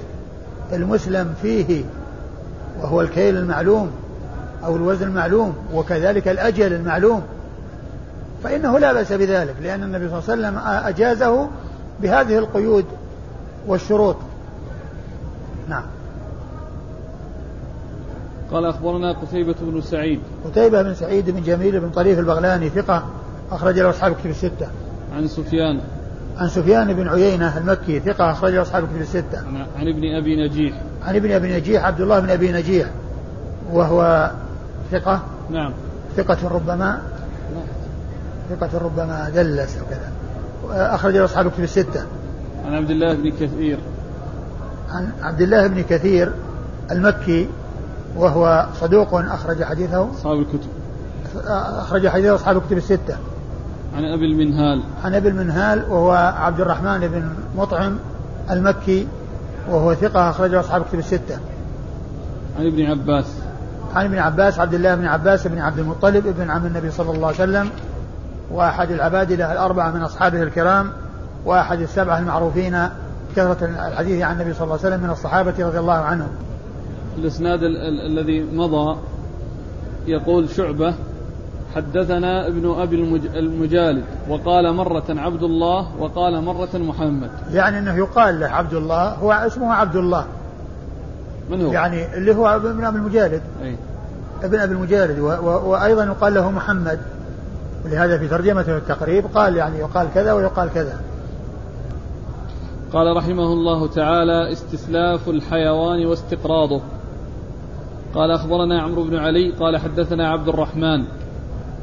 [0.73, 1.83] المسلم فيه
[2.81, 3.91] وهو الكيل المعلوم
[4.65, 7.23] أو الوزن المعلوم وكذلك الأجل المعلوم
[8.43, 11.47] فإنه لا بأس بذلك لأن النبي صلى الله عليه وسلم أجازه
[12.01, 12.85] بهذه القيود
[13.67, 14.17] والشروط.
[15.69, 15.83] نعم.
[18.51, 20.19] قال أخبرنا قتيبة بن سعيد.
[20.45, 23.05] قتيبة بن سعيد بن جميل بن طريف البغلاني ثقة
[23.51, 24.67] أخرج له أصحاب كتب الستة.
[25.15, 25.79] عن سفيان.
[26.37, 29.37] عن سفيان بن عيينة المكي ثقة أخرج له أصحاب كتب الستة.
[29.77, 30.81] عن ابن أبي نجيح.
[31.05, 32.87] عن ابن أبي نجيح عبد الله بن أبي نجيح
[33.71, 34.31] وهو
[34.91, 35.21] ثقة.
[35.49, 35.73] نعم.
[36.17, 37.01] ثقة ربما.
[38.49, 40.11] ثقة ربما دلس وكذا
[40.95, 42.05] أخرج له أصحاب كتب الستة.
[42.65, 43.79] عن عبد الله بن كثير.
[44.89, 46.31] عن عبد الله بن كثير
[46.91, 47.49] المكي
[48.15, 50.11] وهو صدوق أخرج حديثه.
[50.11, 50.69] أصحاب الكتب.
[51.47, 53.17] أخرج حديثه أصحاب الكتب الستة.
[53.95, 54.83] عن أبي المنهال.
[55.03, 57.97] عن أبي المنهال وهو عبد الرحمن بن مطعم
[58.51, 59.07] المكي
[59.69, 61.39] وهو ثقة أخرجه أصحاب الكتب الستة.
[62.59, 63.25] عن ابن عباس.
[63.95, 67.27] عن ابن عباس عبد الله بن عباس بن عبد المطلب ابن عم النبي صلى الله
[67.27, 67.69] عليه وسلم
[68.51, 70.91] وأحد العبادلة الأربعة من أصحابه الكرام
[71.45, 72.89] وأحد السبعة المعروفين
[73.35, 76.29] كثرة الحديث عن النبي صلى الله عليه وسلم من الصحابة رضي الله عنهم.
[77.17, 77.59] الإسناد
[78.05, 78.97] الذي مضى
[80.07, 80.93] يقول شعبة
[81.75, 82.95] حدثنا ابن أبي
[83.35, 87.29] المجالد وقال مرة عبد الله وقال مرة محمد.
[87.51, 90.25] يعني أنه يقال له عبد الله هو اسمه عبد الله.
[91.49, 93.41] من هو؟ يعني اللي هو ابن أبي المجالد.
[93.63, 93.75] أي.
[94.43, 96.99] ابن أبي المجالد وأيضا يقال له محمد.
[97.85, 101.01] ولهذا في ترجمته التقريب قال يعني يقال كذا ويقال كذا.
[102.93, 106.81] قال رحمه الله تعالى استسلاف الحيوان واستقراضه.
[108.15, 111.03] قال أخبرنا عمرو بن علي قال حدثنا عبد الرحمن.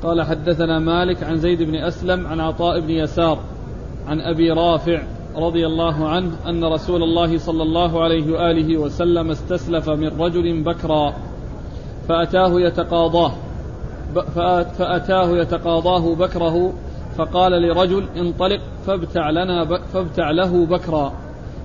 [0.02, 3.38] قال حدثنا مالك عن زيد بن أسلم عن عطاء بن يسار
[4.08, 5.02] عن أبي رافع
[5.36, 11.14] رضي الله عنه أن رسول الله صلى الله عليه وآله وسلم استسلف من رجل بكرا
[12.08, 13.32] فأتاه يتقاضاه.
[14.78, 16.72] فأتاه يتقاضاه بكره
[17.18, 21.12] فقال لرجل انطلق فابتع لنا فابتع له بكرا.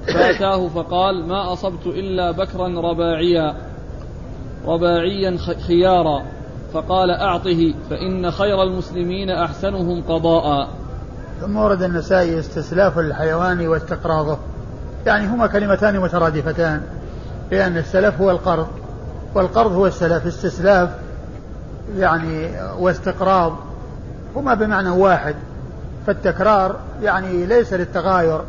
[0.07, 3.55] فأتاه فقال ما أصبت إلا بكرا رباعيا
[4.65, 6.23] رباعيا خيارا.
[6.73, 10.67] فقال أعطه فإن خير المسلمين أحسنهم قضاء.
[11.41, 14.37] ثم ورد النسائي استسلاف الحيوان واستقراضه
[15.05, 16.81] يعني هما كلمتان مترادفتان
[17.51, 18.67] لأن السلف هو القرض
[19.35, 20.25] والقرض هو السلف.
[20.25, 20.89] استسلاف
[21.97, 23.55] يعني واستقراض
[24.35, 25.35] هما بمعنى واحد
[26.07, 28.41] فالتكرار يعني ليس للتغاير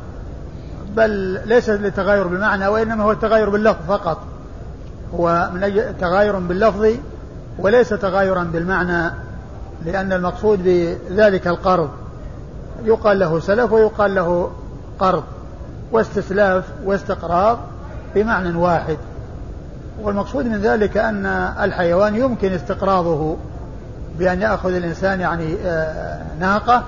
[0.97, 1.11] بل
[1.47, 4.19] ليس للتغاير بالمعنى وإنما هو التغاير باللفظ فقط.
[5.15, 6.87] هو من أجل تغاير باللفظ
[7.59, 9.11] وليس تغايرا بالمعنى
[9.85, 11.91] لأن المقصود بذلك القرض.
[12.85, 14.51] يقال له سلف ويقال له
[14.99, 15.25] قرض
[15.93, 17.59] واستسلاف واستقراض
[18.15, 18.97] بمعنى واحد.
[20.03, 21.27] والمقصود من ذلك أن
[21.63, 23.37] الحيوان يمكن استقراضه
[24.19, 26.83] بأن يأخذ الإنسان يعني آه، ناقة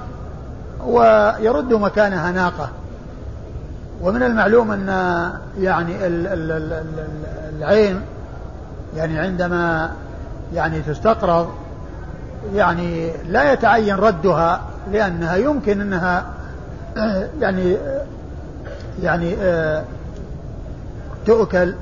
[0.87, 2.69] ويرد مكانها ناقة.
[4.03, 4.89] ومن المعلوم أن
[5.59, 5.93] يعني
[7.59, 8.01] العين
[8.97, 9.91] يعني عندما
[10.55, 11.49] يعني تستقرض
[12.55, 14.61] يعني لا يتعين ردها
[14.93, 16.25] لأنها يمكن أنها
[16.97, 18.05] آه، يعني آه،
[19.03, 19.37] يعني
[21.27, 21.75] تؤكل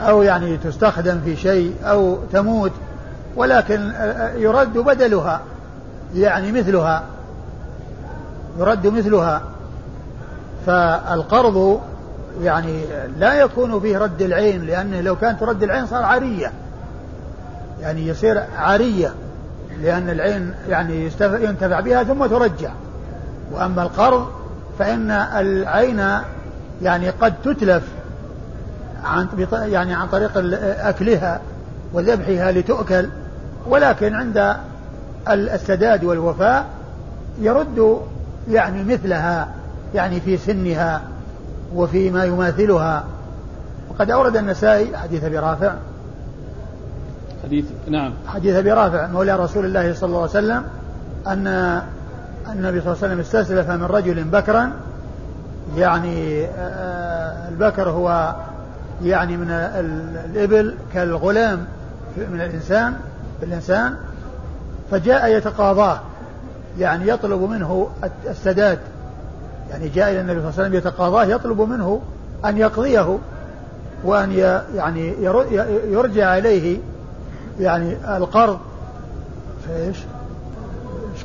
[0.00, 2.72] أو يعني تستخدم في شيء أو تموت
[3.36, 3.92] ولكن
[4.36, 5.40] يرد بدلها
[6.14, 7.02] يعني مثلها
[8.58, 9.42] يرد مثلها.
[10.66, 11.80] فالقرض
[12.42, 12.84] يعني
[13.18, 16.52] لا يكون فيه رد العين لأنه لو كانت ترد العين صار عارية.
[17.80, 19.14] يعني يصير عارية
[19.82, 22.70] لأن العين يعني ينتفع بها ثم ترجع.
[23.52, 24.26] وأما القرض
[24.78, 26.08] فإن العين
[26.82, 27.82] يعني قد تتلف.
[29.04, 30.32] عن يعني عن طريق
[30.80, 31.40] أكلها
[31.92, 33.08] وذبحها لتؤكل
[33.66, 34.56] ولكن عند
[35.28, 36.66] السداد والوفاء
[37.40, 38.00] يرد
[38.50, 39.48] يعني مثلها
[39.94, 41.02] يعني في سنها
[41.74, 43.04] وفي ما يماثلها.
[43.90, 45.74] وقد أورد النسائي حديث أبي رافع.
[47.44, 48.12] حديث نعم.
[48.26, 50.64] حديث أبي رافع مولى رسول الله صلى الله عليه وسلم
[51.26, 51.46] أن
[52.52, 54.72] النبي صلى الله عليه وسلم استسلف من رجل بكرا
[55.76, 56.46] يعني
[57.48, 58.34] البكر هو
[59.04, 61.66] يعني من الإبل كالغلام
[62.16, 62.94] من الإنسان
[63.42, 63.96] الإنسان
[64.90, 66.00] فجاء يتقاضاه
[66.78, 67.88] يعني يطلب منه
[68.26, 68.78] السداد.
[69.70, 72.00] يعني جاء إلى النبي صلى الله عليه وسلم يتقاضاه يطلب منه
[72.44, 73.18] أن يقضيه
[74.04, 74.32] وأن
[74.74, 75.14] يعني
[75.90, 76.78] يرجع إليه
[77.60, 78.58] يعني القرض.
[79.68, 79.96] فإيش؟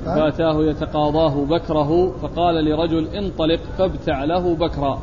[0.05, 5.01] فأتاه يتقاضاه بكره فقال لرجل انطلق فابتع له بكرا.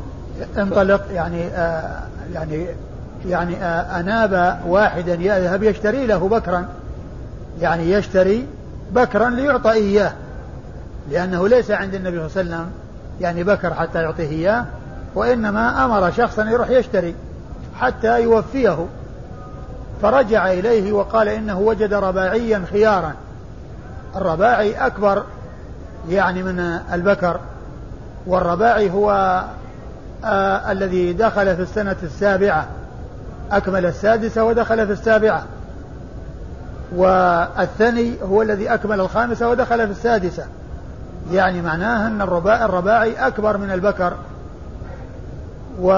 [0.58, 2.66] انطلق يعني آه يعني
[3.26, 6.68] يعني آه أناب واحدا يذهب يشتري له بكرا؟
[7.60, 8.46] يعني يشتري
[8.92, 10.12] بكرا ليعطى إياه.
[11.10, 12.70] لأنه ليس عند النبي صلى الله عليه وسلم
[13.20, 14.64] يعني بكر حتى يعطيه إياه
[15.14, 17.14] وإنما أمر شخصا يروح يشتري
[17.76, 18.86] حتى يوفيه.
[20.02, 23.14] فرجع إليه وقال إنه وجد رباعيا خيارا.
[24.16, 25.24] الرباعي أكبر
[26.08, 26.60] يعني من
[26.92, 27.40] البكر
[28.26, 29.42] والرباعي هو
[30.24, 32.66] آه الذي دخل في السنة السابعة
[33.50, 35.44] أكمل السادسة ودخل في السابعة.
[36.96, 40.44] والثاني هو الذي أكمل الخامسة ودخل في السادسة.
[41.32, 44.12] يعني معناه أن الرباع الرباعي أكبر من البكر.
[45.80, 45.90] و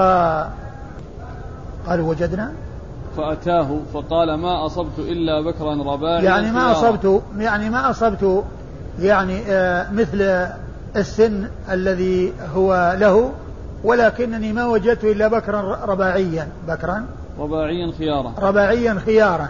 [1.87, 2.51] قالوا وجدنا؟
[3.17, 8.43] فأتاه فقال ما أصبت إلا بكرا رباعيا يعني ما أصبت يعني ما أصبت
[8.99, 10.47] يعني آه مثل
[10.95, 13.31] السن الذي هو له.
[13.83, 16.47] ولكنني ما وجدت إلا بكرا رباعيا.
[16.67, 17.05] بكرا؟
[17.39, 18.33] رباعيا خيارا.
[18.41, 19.49] رباعيا خيارا.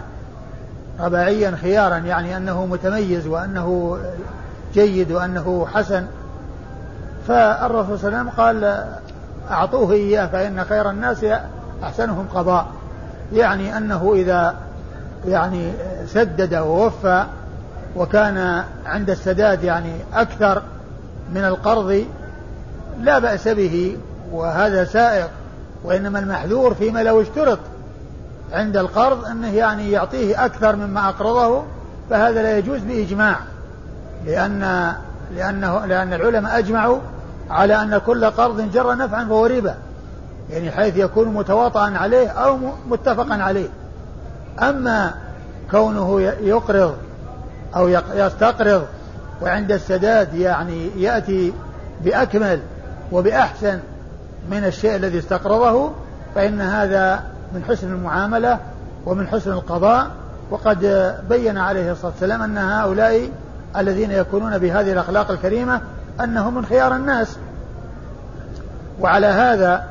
[1.00, 3.98] رباعيا خيارا يعني أنه متميز وأنه
[4.74, 6.06] جيد وأنه حسن.
[7.28, 8.84] فالرسول صلى الله عليه وسلم قال
[9.50, 11.26] أعطوه إياه فإن خير الناس
[11.82, 12.66] أحسنهم قضاء.
[13.32, 14.54] يعني أنه إذا
[15.26, 15.72] يعني
[16.06, 17.24] سدد ووفى
[17.96, 20.62] وكان عند السداد يعني أكثر
[21.34, 22.04] من القرض
[23.00, 23.96] لا بأس به.
[24.32, 25.30] وهذا سائق
[25.84, 27.58] وإنما المحذور فيما لو اشترط
[28.52, 31.62] عند القرض أنه يعني يعطيه أكثر مما أقرضه
[32.10, 33.36] فهذا لا يجوز بإجماع
[34.26, 34.92] لأن
[35.36, 36.98] لأنه لأن العلماء أجمعوا
[37.50, 39.74] على أن كل قرض جر نفعا فهو ربا
[40.50, 43.68] يعني حيث يكون متواطئا عليه أو متفقا عليه.
[44.62, 45.14] أما
[45.70, 46.96] كونه يقرض
[47.76, 48.86] أو يستقرض
[49.42, 51.52] وعند السداد يعني يأتي
[52.04, 52.60] بأكمل
[53.12, 53.78] وبأحسن
[54.50, 55.90] من الشيء الذي استقرضه
[56.34, 57.22] فإن هذا
[57.54, 58.58] من حسن المعاملة
[59.06, 60.10] ومن حسن القضاء.
[60.50, 63.30] وقد بين عليه الصلاة والسلام أن هؤلاء
[63.76, 65.80] الذين يكونون بهذه الأخلاق الكريمة
[66.20, 67.36] أنهم من خيار الناس.
[69.00, 69.84] وعلى هذا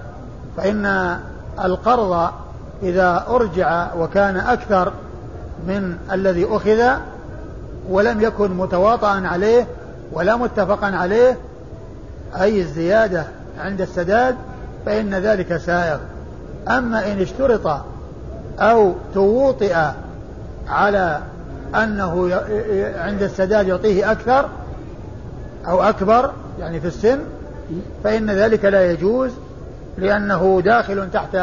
[0.57, 1.17] فإن
[1.63, 2.29] القرض
[2.83, 4.93] إذا أرجع وكان أكثر
[5.67, 6.99] من الذي أخذ
[7.89, 9.67] ولم يكن متواطئا عليه
[10.11, 11.37] ولا متفقا عليه
[12.41, 13.27] أي الزيادة
[13.59, 14.35] عند السداد
[14.85, 15.97] فإن ذلك سائغ.
[16.67, 17.81] أما إن اشترط
[18.59, 19.75] أو تووطئ
[20.67, 21.19] على
[21.75, 22.41] أنه
[22.95, 24.49] عند السداد يعطيه أكثر
[25.67, 27.19] أو أكبر يعني في السن
[28.03, 29.31] فإن ذلك لا يجوز
[29.97, 31.37] لأنه داخل تحت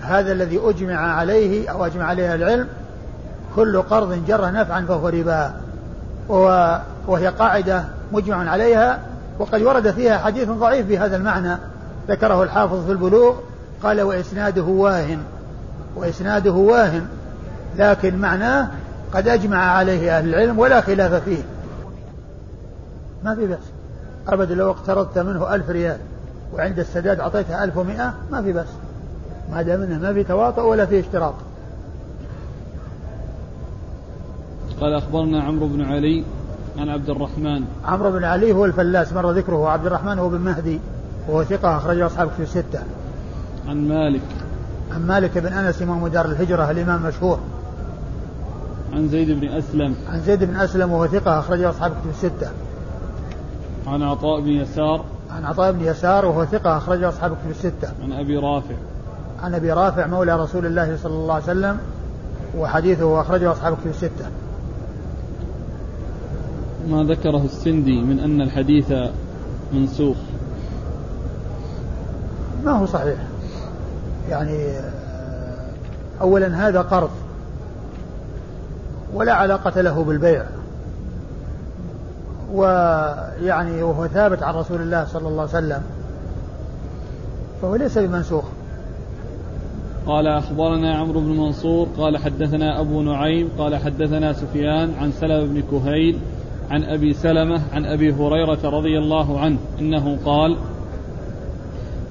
[0.00, 2.68] هذا الذي أجمع عليه أو أجمع عليه العلم
[3.56, 5.52] كل قرض جر نفعا فهو ربا
[7.08, 8.98] وهي قاعدة مجمع عليها
[9.38, 11.56] وقد ورد فيها حديث ضعيف بهذا المعنى.
[12.08, 13.34] ذكره الحافظ في البلوغ
[13.82, 15.18] قال وإسناده واهن.
[15.96, 17.06] وإسناده واهن
[17.76, 18.68] لكن معناه
[19.12, 21.42] قد أجمع عليه أهل العلم ولا خلاف فيه.
[23.24, 23.58] ما في بأس.
[24.28, 25.98] أبدا لو اقترضت منه ألف ريال
[26.54, 28.68] وعند السداد أعطيته ألف ومئة ما في بأس.
[29.52, 31.34] ما دام إنه ما في تواطؤ ولا في اشتراط.
[34.80, 36.24] قال أخبرنا عمرو بن علي
[36.78, 37.64] عن عبد الرحمن.
[37.84, 39.56] عمرو بن علي هو الفلاس مر ذكره.
[39.56, 40.80] وعبد الرحمن هو بن مهدي
[41.28, 42.80] وهو ثقة أخرجه أصحاب في الستة.
[43.68, 44.20] عن مالك.
[44.94, 47.38] عن مالك بن أنس إمام دار الهجرة الإمام مشهور.
[48.92, 49.94] عن زيد بن أسلم.
[50.08, 52.50] عن زيد بن أسلم وهو ثقة أخرجه أصحاب في الستة.
[53.86, 55.04] عن عطاء بن يسار.
[55.30, 57.88] عن عطاء بن يسار وهو ثقة أخرجه أصحاب في الستة.
[58.02, 58.74] عن أبي رافع.
[59.42, 61.78] عن أبي رافع مولى رسول الله صلى الله عليه وسلم
[62.58, 64.26] وحديثه أخرجه أصحاب في الستة.
[66.90, 68.92] ما ذكره السندي من أن الحديث
[69.72, 70.16] منسوخ.
[72.64, 73.18] ما هو صحيح.
[74.28, 74.72] يعني
[76.20, 77.10] أولا هذا قرض.
[79.14, 80.44] ولا علاقة له بالبيع.
[82.52, 85.82] ويعني وهو ثابت عن رسول الله صلى الله عليه وسلم.
[87.62, 88.44] فهو ليس بمنسوخ.
[90.06, 95.62] قال أخبرنا عمرو بن منصور قال حدثنا أبو نعيم قال حدثنا سفيان عن سلمة بن
[95.70, 96.18] كهيل
[96.70, 100.56] عن أبي سلمة عن أبي هريرة رضي الله عنه إنه قال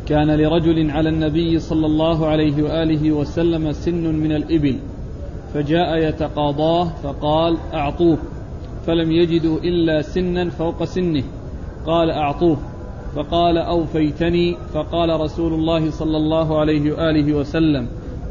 [0.08, 4.80] كان لرجل على النبي صلى الله عليه وآله وسلم سن من الإبل
[5.54, 8.18] فجاء يتقاضاه فقال أعطوه
[8.86, 11.24] فلم يجدوا إلا سنا فوق سنه
[11.86, 12.58] قال أعطوه
[13.16, 17.88] فقال أوفيتني فقال رسول الله صلى الله عليه وآله وسلم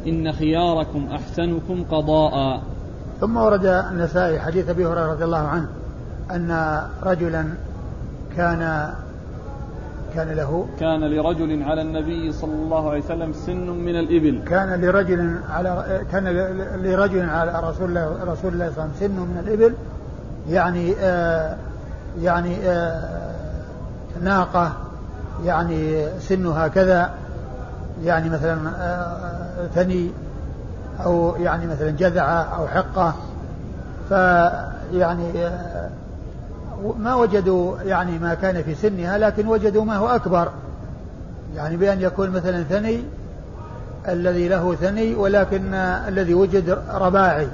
[0.07, 2.61] إن خياركم أحسنكم قضاء.
[3.19, 5.67] ثم ورد النسائي حديث أبي هريرة رضي الله عنه
[6.31, 7.45] أن رجلا
[8.37, 8.93] كان
[10.15, 14.41] كان له كان لرجل على النبي صلى الله عليه وسلم سن من الإبل.
[14.47, 16.27] كان لرجل على كان
[16.83, 19.73] لرجل على رسول الله رسول الله صلى الله عليه وسلم سن من الإبل
[20.49, 21.57] يعني آه
[22.21, 23.31] يعني آه
[24.23, 24.71] ناقة
[25.45, 27.11] يعني سنها كذا
[28.03, 30.11] يعني مثلا آه ثني
[31.05, 33.13] أو يعني مثلا جذعة أو حقة.
[34.09, 35.89] فيعني آه
[36.99, 40.49] ما وجدوا يعني ما كان في سنها لكن وجدوا ما هو أكبر.
[41.55, 43.03] يعني بأن يكون مثلا ثني
[44.07, 47.47] الذي له ثني ولكن الذي وجد رباعي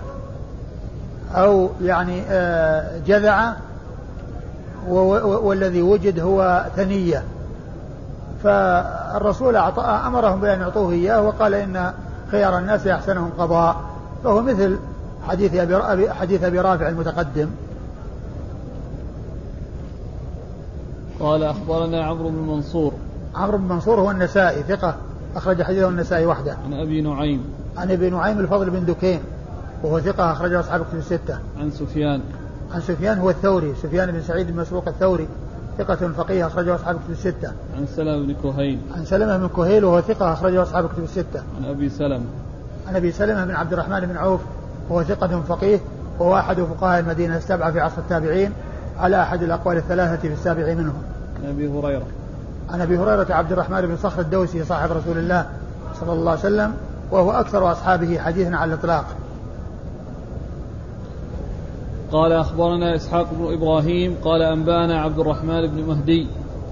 [1.36, 3.58] أو يعني آه، جذعة
[4.88, 7.24] والذي وجد هو ثنية.
[8.44, 11.94] فالرسول أعطى أمرهم بأن يعطوه إياه وقال إن
[12.32, 13.76] خيار الناس أحسنهم قضاء.
[14.24, 14.78] فهو مثل
[15.28, 17.50] حديث أبي حديث أبي رافع المتقدم.
[21.24, 22.94] قال أخبرنا عمرو بن منصور
[23.36, 24.96] عمرو بن منصور هو النسائي ثقة
[25.36, 27.44] أخرج حديثه النسائي وحده عن أبي نعيم
[27.78, 29.20] عن أبي نعيم الفضل بن دكين
[29.84, 32.22] وهو ثقة أخرجه أصحاب كتب الستة عن سفيان
[32.74, 35.28] عن سفيان هو الثوري سفيان بن سعيد بن مسروق الثوري
[35.78, 37.52] ثقة فقيه أخرجه أصحاب كتب الستة.
[37.78, 38.80] عن سلمة بن كهيل.
[38.96, 41.44] عن سلمة بن كهيل وهو ثقة أخرجه أصحاب كتب الستة.
[41.58, 42.26] عن أبي سلمة.
[42.88, 44.42] عن أبي سلمة بن عبد الرحمن بن عوف
[44.90, 45.80] وهو ثقة فقيه
[46.20, 48.52] وهو أحد فقهاء المدينة السبعة في عصر التابعين
[48.98, 51.04] على أحد الأقوال الثلاثة في السابع منهم.
[51.40, 52.06] عن أبي هريرة
[52.70, 55.46] عن أبي هريرة عبد الرحمن بن صخر الدوسي صاحب رسول الله
[56.00, 56.74] صلى الله عليه وسلم
[57.12, 59.06] وهو أكثر أصحابه حديثا على الإطلاق.
[62.12, 66.28] قال أخبرنا إسحاق بن إبراهيم قال أنبانا عبد الرحمن بن مهدي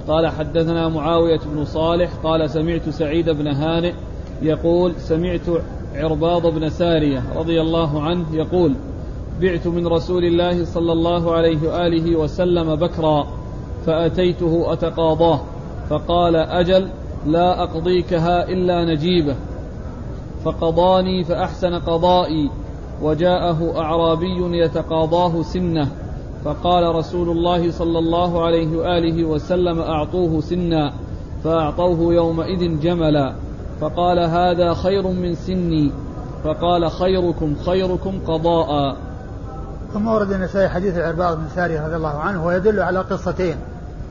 [0.07, 3.93] قال حدثنا معاوية بن صالح قال سمعت سعيد بن هانئ
[4.41, 5.41] يقول سمعت
[5.95, 8.73] عرباض بن سارية رضي الله عنه يقول
[9.41, 13.27] بعت من رسول الله صلى الله عليه وآله وسلم بكرا
[13.85, 15.39] فأتيته أتقاضاه
[15.89, 16.89] فقال أجل
[17.25, 19.35] لا أقضيكها إلا نجيبة.
[20.45, 22.49] فقضاني فأحسن قضائي
[23.01, 25.87] وجاءه أعرابي يتقاضاه سنة.
[26.45, 30.93] فقال رسول الله صلى الله عليه وآله وسلم أعطوه سنا
[31.43, 33.33] فأعطوه يومئذ جملا.
[33.81, 35.91] فقال هذا خير من سني.
[36.43, 38.95] فقال خيركم خيركم قضاء.
[39.93, 43.55] ثم ورد النسائي حديث العرباض بن ساري رضي الله عنه ويدل على قصتين.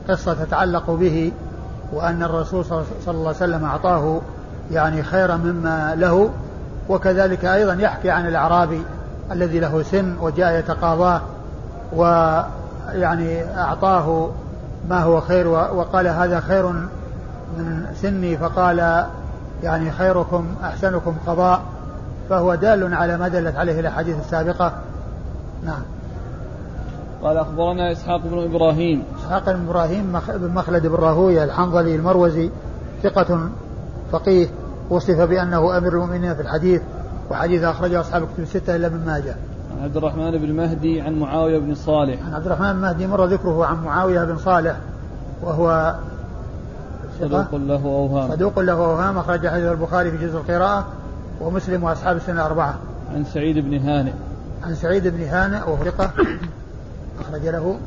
[0.09, 1.31] قصة تتعلق به
[1.93, 4.21] وأن الرسول صلى الله عليه وسلم أعطاه
[4.71, 6.29] يعني خيرا مما له
[6.89, 8.81] وكذلك أيضا يحكي عن الأعرابي
[9.31, 11.21] الذي له سن وجاء يتقاضاه
[11.93, 14.29] ويعني أعطاه
[14.89, 16.67] ما هو خير وقال هذا خير
[17.57, 19.05] من سني فقال
[19.63, 21.61] يعني خيركم أحسنكم قضاء
[22.29, 24.73] فهو دال على ما دلت عليه الأحاديث السابقة.
[25.65, 25.81] نعم.
[27.23, 29.03] قال أخبرنا إسحاق بن إبراهيم.
[29.19, 32.49] إسحاق بن إبراهيم بن مخلد بن راهوية الحنظلي المروزي
[33.03, 33.49] ثقة
[34.11, 34.47] فقيه
[34.89, 36.81] وصف بأنه أمير المؤمنين في الحديث
[37.31, 39.35] وحديث أخرجه أصحاب الكتب الستة إلا من ماجه.
[39.77, 42.25] عن عبد الرحمن بن مهدي عن معاوية بن صالح.
[42.25, 44.75] عن عبد الرحمن بن مهدي مر ذكره عن معاوية بن صالح
[45.43, 45.95] وهو
[47.19, 48.31] صدوق له أوهام.
[48.31, 50.85] صدوق له أوهام أخرج حديث البخاري في جزء القراءة
[51.41, 52.75] ومسلم وأصحاب السنة الأربعة
[53.15, 54.13] عن سعيد بن هانئ.
[54.63, 56.11] عن سعيد بن هانئ وهو ثقة.
[57.21, 57.77] أخرج له.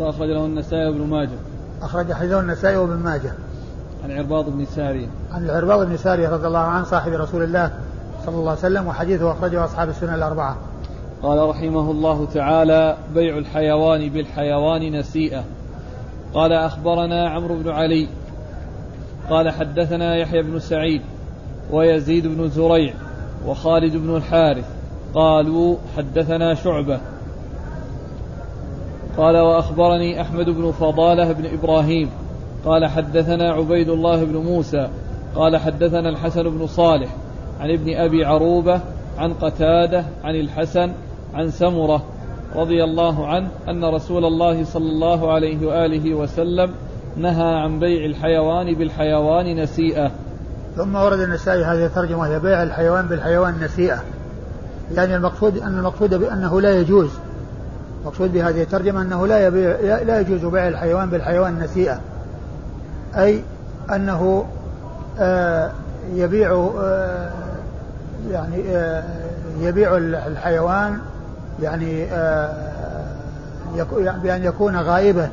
[0.00, 1.38] أخرج له النسائي وابن ماجه.
[1.82, 3.32] أخرج حديثه النسائي وابن ماجه.
[4.04, 5.06] عن عرباض بن سارية.
[5.32, 7.72] عن العرباض بن سارية رضي الله عنه صاحب رسول الله
[8.26, 10.56] صلى الله عليه وسلم وحديثه أخرجه أصحاب السنة الأربعة.
[11.22, 15.44] قال رحمه الله تعالى بيع الحيوان بالحيوان نسيئة.
[16.34, 18.08] قال أخبرنا عمرو بن علي.
[19.30, 21.02] قال حدثنا يحيى بن سعيد
[21.70, 22.94] ويزيد بن زريع
[23.46, 24.79] وخالد بن الحارث
[25.14, 27.00] قالوا حدثنا شعبة.
[29.16, 32.10] قال وأخبرني أحمد بن فضالة بن إبراهيم.
[32.64, 34.88] قال حدثنا عبيد الله بن موسى.
[35.34, 37.08] قال حدثنا الحسن بن صالح
[37.60, 38.80] عن ابن أبي عروبة
[39.18, 40.92] عن قتادة عن الحسن
[41.34, 42.02] عن سمرة
[42.56, 46.74] رضي الله عنه أن رسول الله صلى الله عليه وآله وسلم
[47.16, 50.10] نهى عن بيع الحيوان بالحيوان نسيئة.
[50.76, 54.02] ثم ورد النسائي هذه الترجمة وهي بيع الحيوان بالحيوان نسيئة.
[54.94, 57.10] يعني المقصود أن المقصود بأنه لا يجوز.
[58.00, 62.00] المقصود بهذه الترجمة أنه لا يبيع لا يجوز بيع الحيوان بالحيوان نسيئة
[63.16, 63.42] أي
[63.94, 64.44] أنه
[65.18, 65.70] آه
[66.14, 67.30] يبيع آه
[68.30, 69.04] يعني آه
[69.60, 70.98] يبيع الحيوان
[71.62, 72.06] يعني
[74.22, 75.28] بأن يكون غائبا.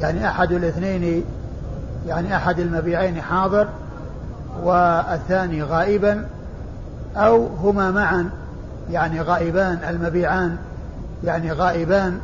[0.00, 1.24] يعني أحد الاثنين
[2.06, 3.68] يعني أحد المبيعين حاضر
[4.62, 6.26] والثاني غائبا
[7.16, 8.30] أو هما معا.
[8.90, 10.56] يعني غائبان المبيعان
[11.24, 12.18] يعني غائبان.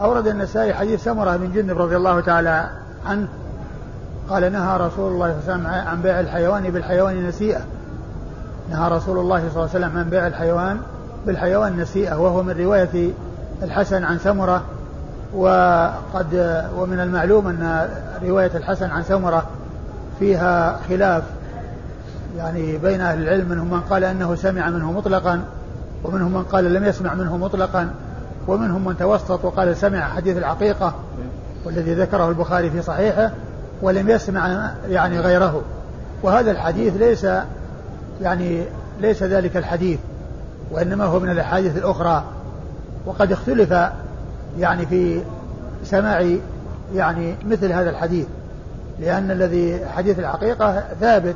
[0.00, 2.68] أورد النسائي حديث سمرة بن جندب رضي الله تعالى
[3.06, 3.28] عنه
[4.28, 7.60] قال نهى رسول الله صلى الله عليه وسلم عن بيع الحيوان بالحيوان نسيئة.
[8.70, 10.80] نهى رسول الله صلى الله عليه وسلم عن بيع الحيوان
[11.26, 13.10] بالحيوان نسيئة وهو من رواية
[13.62, 14.62] الحسن عن سمرة
[15.34, 17.88] وقد ومن المعلوم أن
[18.22, 19.46] رواية الحسن عن سمرة
[20.18, 21.22] فيها خلاف
[22.36, 25.40] يعني بين أهل العلم منهم من قال أنه سمع منه مطلقا
[26.04, 27.90] ومنهم من قال لم يسمع منه مطلقا
[28.48, 30.94] ومنهم من توسط وقال سمع حديث العقيقة
[31.64, 33.30] والذي ذكره البخاري في صحيحه
[33.82, 35.62] ولم يسمع يعني غيره.
[36.22, 37.26] وهذا الحديث ليس
[38.22, 38.64] يعني
[39.00, 39.98] ليس ذلك الحديث
[40.70, 42.24] وإنما هو من الأحاديث الأخرى.
[43.06, 43.74] وقد اختلف
[44.58, 45.20] يعني في
[45.84, 46.36] سماع
[46.94, 48.26] يعني مثل هذا الحديث
[49.00, 51.34] لأن الذي حديث الحقيقة ثابت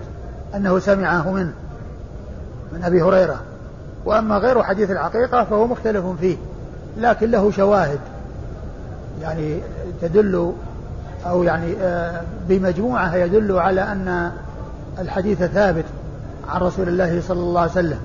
[0.55, 1.53] أنه سمعه منه
[2.73, 3.41] من أبي هريرة.
[4.05, 6.37] وأما غير حديث الحقيقة فهو مختلف فيه
[6.99, 7.99] لكن له شواهد
[9.23, 9.61] يعني
[10.03, 10.53] تدل
[11.27, 11.75] أو يعني
[12.49, 14.33] بمجموعة يدل على أن
[14.99, 15.85] الحديث ثابت
[16.49, 17.99] عن رسول الله صلى الله عليه وسلم.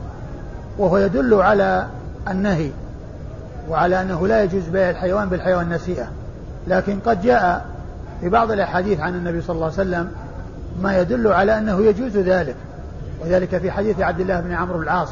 [0.77, 1.87] وهو يدل على
[2.27, 2.71] النهي
[3.69, 6.07] وعلى أنه لا يجوز بيع الحيوان بالحيوان نسيئة
[6.67, 7.65] لكن قد جاء
[8.21, 10.11] في بعض الأحاديث عن النبي صلى الله عليه وسلم
[10.81, 12.55] ما يدل على أنه يجوز ذلك.
[13.21, 15.09] وذلك في حديث عبد الله بن عمرو العاص.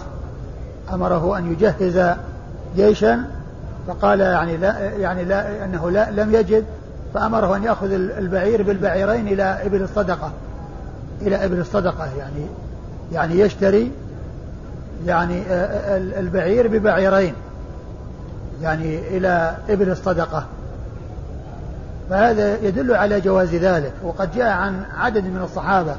[0.93, 2.15] أمره أن يجهز
[2.75, 3.23] جيشا
[3.87, 6.65] فقال يعني لا يعني لا أنه لا لم يجد
[7.13, 10.31] فأمره أن يأخذ البعير بالبعيرين إلى إبل الصدقة.
[11.21, 12.45] إلى إبل الصدقة يعني
[13.11, 13.91] يعني يشتري
[15.05, 15.43] يعني
[16.19, 17.33] البعير ببعيرين.
[18.61, 20.45] يعني إلى إبل الصدقة.
[22.09, 23.93] فهذا يدل على جواز ذلك.
[24.03, 25.95] وقد جاء عن عدد من الصحابة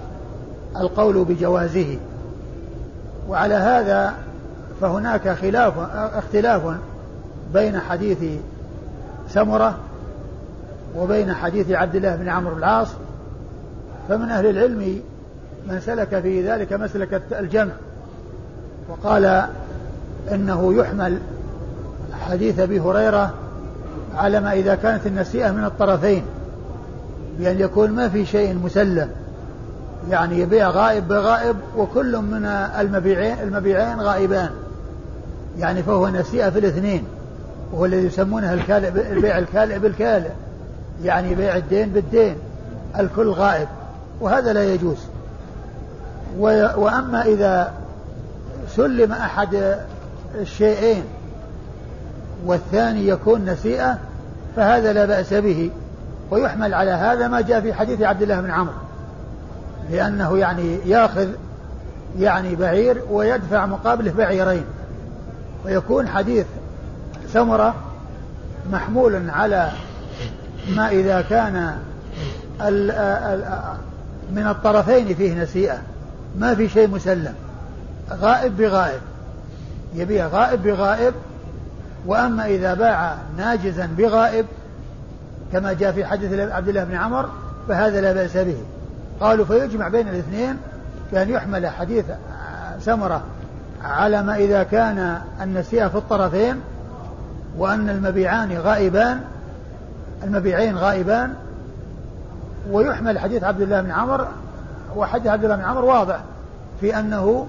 [0.76, 1.98] القول بجوازه.
[3.28, 4.14] وعلى هذا
[4.80, 5.78] فهناك خلاف
[6.14, 6.62] اختلاف
[7.54, 8.18] بين حديث
[9.28, 9.78] سمرة
[10.96, 12.88] وبين حديث عبد الله بن عمرو العاص.
[14.08, 15.00] فمن أهل العلم
[15.68, 17.72] من سلك في ذلك مسلك الجمع
[18.88, 19.44] وقال
[20.32, 21.18] إنه يحمل
[22.12, 23.34] حديث أبي هريرة
[24.16, 26.22] على ما إذا كانت النسيئة من الطرفين
[27.38, 29.08] بأن يكون ما في شيء مسلم.
[30.10, 32.46] يعني يبيع غائب بغائب وكل من
[32.80, 34.50] المبيعين المبيعين غائبان.
[35.58, 37.04] يعني فهو نسيئة في الاثنين
[37.72, 40.30] وهو الذي يسمونه الكالئ البيع الكالئ بالكالئ.
[41.04, 42.36] يعني بيع الدين بالدين
[42.98, 43.68] الكل غائب.
[44.20, 44.98] وهذا لا يجوز.
[46.76, 47.72] وأما إذا
[48.76, 49.78] سلم أحد
[50.40, 51.02] الشيئين
[52.46, 53.98] والثاني يكون نسيئة
[54.56, 55.70] فهذا لا بأس به.
[56.30, 58.74] ويحمل على هذا ما جاء في حديث عبد الله بن عمرو.
[59.90, 61.28] لأنه يعني ياخذ
[62.18, 64.64] يعني بعير ويدفع مقابله بعيرين.
[65.64, 66.46] ويكون حديث
[67.32, 67.74] ثمرة
[68.72, 69.70] محمول على
[70.76, 71.76] ما إذا كان
[72.60, 72.92] ال
[74.32, 75.78] من الطرفين فيه نسيئة.
[76.38, 77.34] ما في شيء مسلم.
[78.10, 79.00] غائب بغائب.
[79.94, 81.14] يبيع غائب بغائب
[82.06, 84.46] وأما إذا باع ناجزا بغائب
[85.52, 87.28] كما جاء في حديث عبد الله بن عمر
[87.68, 88.56] فهذا لا بأس به.
[89.20, 90.56] قالوا فيجمع بين الاثنين
[91.12, 92.04] بأن يحمل حديث
[92.80, 93.22] سمرة
[93.84, 96.60] على ما إذا كان النسيئة في الطرفين
[97.58, 99.20] وأن المبيعان غائبان
[100.24, 101.34] المبيعين غائبان
[102.70, 104.28] ويحمل حديث عبد الله بن عمر
[104.96, 106.20] وحديث عبد الله بن عمر واضح
[106.80, 107.46] في أنه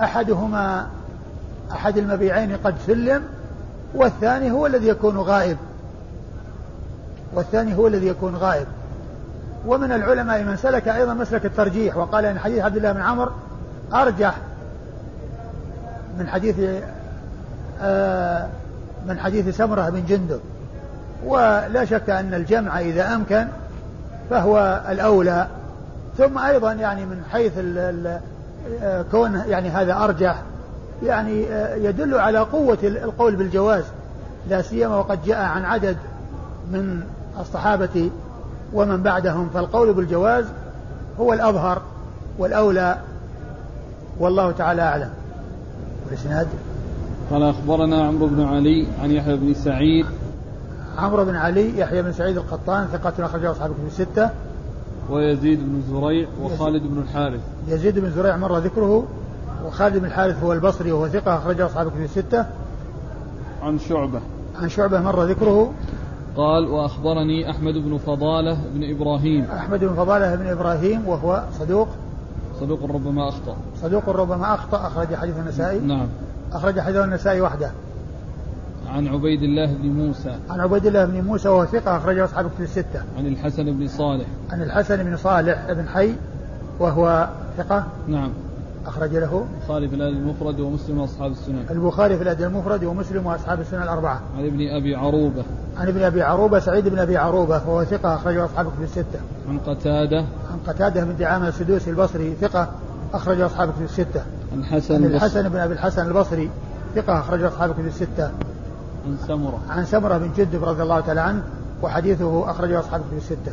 [0.00, 0.86] أحدهما
[1.72, 3.22] أحد المبيعين قد سلم
[3.94, 5.56] والثاني هو الذي يكون غائب.
[7.34, 8.66] والثاني هو الذي يكون غائب.
[9.66, 13.32] ومن العلماء من سلك أيضا مسلك الترجيح وقال أن حديث عبد الله بن عمر
[13.94, 14.36] أرجح
[16.18, 16.56] من حديث
[17.82, 18.48] آه
[19.06, 20.40] من حديث سمرة بن جندب.
[21.24, 23.46] ولا شك أن الجمع إذا أمكن
[24.30, 25.46] فهو الأولى.
[26.18, 28.20] ثم أيضا يعني من حيث ال
[28.82, 30.42] آه، كون يعني هذا أرجح
[31.02, 33.84] يعني آه، يدل على قوة القول بالجواز.
[34.48, 35.96] لا سيما وقد جاء عن عدد
[36.72, 37.00] من
[37.40, 38.10] الصحابة
[38.72, 39.48] ومن بعدهم.
[39.54, 40.44] فالقول بالجواز
[41.20, 41.82] هو الأظهر
[42.38, 42.98] والأولى.
[44.20, 45.10] والله تعالى أعلم.
[46.06, 46.48] والإسناد؟
[47.30, 50.06] قال أخبرنا عمرو بن علي عن يحيى بن سعيد.
[50.98, 54.30] عمرو بن علي يحيى بن سعيد القطان ثقة أخرجه أصحاب الكتب الستة.
[55.10, 57.40] ويزيد بن زريع وخالد بن الحارث.
[57.68, 59.06] يزيد بن زريع مر ذكره.
[59.66, 62.46] وخالد بن الحارث هو البصري وهو ثقة أخرجه أصحاب الكتب الستة.
[63.62, 64.20] عن شعبة.
[64.62, 65.72] عن شعبة مر ذكره.
[66.36, 69.44] قال وأخبرني أحمد بن فضالة بن إبراهيم.
[69.44, 71.88] أحمد بن فضالة بن إبراهيم وهو صدوق.
[72.60, 73.56] صدوق ربما أخطأ.
[73.82, 75.80] صدوق ربما أخطأ أخرج حديث النسائي.
[75.80, 76.08] نعم.
[76.52, 77.70] أخرج حديث النسائي وحده.
[78.88, 80.38] عن عبيد الله بن موسى.
[80.50, 83.02] عن عبيد الله بن موسى وهو ثقة أخرجه أصحاب الكتب الستة.
[83.18, 84.26] عن الحسن بن صالح.
[84.50, 86.14] عن الحسن بن صالح بن حي
[86.80, 87.86] وهو ثقة.
[88.08, 88.30] نعم.
[88.88, 91.64] أخرج له البخاري في الأدب المفرد ومسلم وأصحاب السنن.
[91.70, 94.20] البخاري في الأدب المفرد ومسلم وأصحاب السنن الأربعة.
[94.38, 95.44] عن ابن أبي عروبة.
[95.76, 99.20] عن ابن أبي عروبة سعيد بن أبي عروبة وهو ثقة أخرجه أصحاب الكتب الستة.
[99.48, 100.18] عن قتادة.
[100.18, 102.68] عن قتادة بن دعامة السدوسي البصري ثقة
[103.14, 104.22] أخرجه أصحاب الكتب الستة.
[104.52, 106.50] عن حسن عن الحسن بن أبي الحسن البصري
[106.94, 108.30] ثقة أخرجه أصحاب الكتب الستة.
[109.06, 109.58] عن سمرة.
[109.70, 111.42] عن سمرة بن جدب رضي الله تعالى عنه
[111.82, 113.52] وحديثه أخرجه أصحاب الكتب الستة.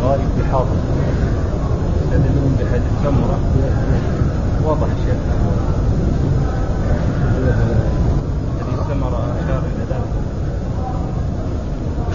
[0.00, 0.76] الغالب بحاضر
[2.10, 3.38] يستدلون بحديث سمرة
[4.64, 5.16] وضح الشيخ
[8.60, 10.12] حديث سمرة أشار إلى ذلك.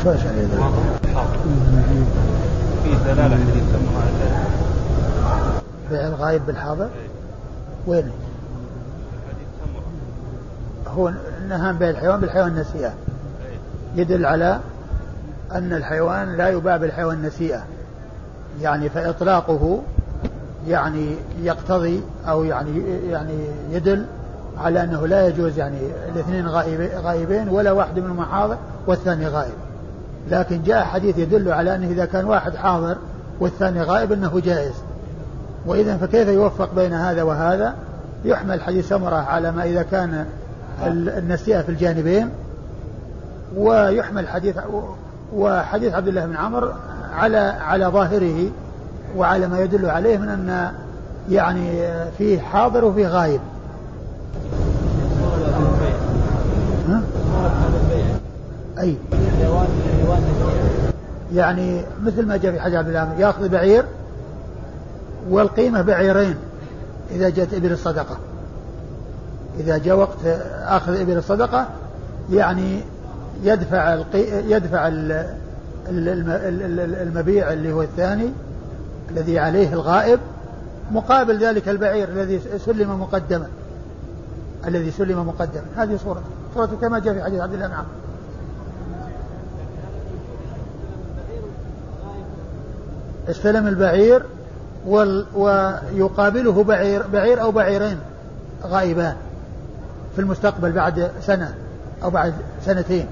[0.03, 0.59] شو أشار إلى ذلك؟
[1.15, 1.37] حاضر.
[2.83, 4.35] فيه دلالة حديث سمرة على ذلك.
[5.89, 6.89] بيع الغايب بالحاضر؟
[7.87, 8.11] وين؟
[9.27, 9.83] حديث سمرة
[10.95, 11.13] هو
[11.49, 12.93] نهان بيع الحيوان بالحيوان نسيئة
[13.95, 14.59] يدل على
[15.51, 17.63] أن الحيوان لا يباع بالحيوان نسيئة
[18.61, 19.81] يعني فإطلاقه
[20.67, 22.71] يعني يقتضي أو يعني
[23.09, 23.33] يعني
[23.71, 24.05] يدل
[24.57, 25.77] على أنه لا يجوز يعني
[26.13, 29.53] الاثنين غائب- غائبين ولا واحد منهما حاضر والثاني غائب.
[30.31, 32.95] لكن جاء حديث يدل على أنه إذا كان واحد حاضر
[33.39, 34.73] والثاني غائب أنه جائز.
[35.65, 37.73] وإذا فكيف يوفق بين هذا وهذا؟
[38.25, 40.25] يحمل حديث سمرة على ما إذا كان
[40.85, 42.29] ال- النسيئة في الجانبين
[43.57, 44.55] ويحمل حديث
[45.35, 46.73] وحديث عبد الله بن عمر
[47.15, 48.49] على على ظاهره
[49.17, 50.71] وعلى ما يدل عليه من أن
[51.29, 51.87] يعني
[52.17, 53.41] فيه حاضر وفيه غايب
[56.87, 57.01] ها؟
[58.79, 58.97] أي.
[61.33, 63.85] يعني مثل ما جاء في حديث عبد الله يأخذ بعير
[65.29, 66.35] والقيمة بعيرين
[67.11, 68.17] إذا جاءت إبل الصدقة.
[69.59, 70.25] إذا جاء وقت
[70.63, 71.67] أخذ إبل الصدقة
[72.31, 72.81] يعني
[73.43, 74.51] يدفع القي...
[74.51, 75.25] يدفع ال...
[75.89, 78.29] ال- الم- ال- ال- المبيع اللي هو الثاني
[79.11, 80.19] الذي عليه الغائب
[80.91, 83.47] مقابل ذلك البعير الذي سلم مقدما.
[84.67, 85.63] الذي سلم مقدما.
[85.77, 86.21] هذه صورة.
[86.55, 87.73] صورة كما جاء في حديث عبد الله بن
[93.29, 94.23] استلم البعير
[95.35, 97.97] ويقابله بعير بعير أو بعيرين
[98.63, 99.15] غائبان
[100.15, 101.55] في المستقبل بعد سنة
[102.03, 102.33] أو بعد
[102.65, 103.07] سنتين.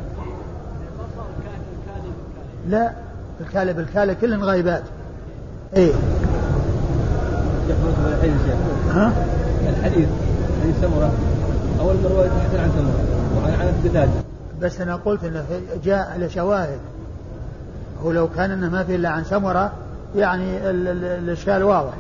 [2.68, 2.92] لا
[3.42, 4.84] الكالب الكالب كلهم غايبات.
[5.76, 5.92] إيه.
[8.46, 8.56] شيخ
[8.96, 9.14] ها؟
[9.70, 10.08] الحديث
[10.62, 11.12] حديث سمرة.
[11.80, 13.42] أول رواية الحسن عن سمرة.
[13.44, 14.12] وعن عن قتادة
[14.62, 15.46] بس أنا قلت أنه
[15.84, 16.78] جاء على شواهد
[18.04, 19.72] هو لو كان أنه ما في إلا عن سمرة
[20.16, 21.94] يعني ال- ال- الإشكال واضح.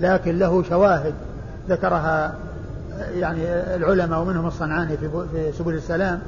[0.00, 1.14] لكن له شواهد
[1.68, 2.34] ذكرها
[3.14, 3.40] يعني
[3.74, 5.08] العلماء ومنهم الصنعاني في
[5.58, 6.20] سبل السلام.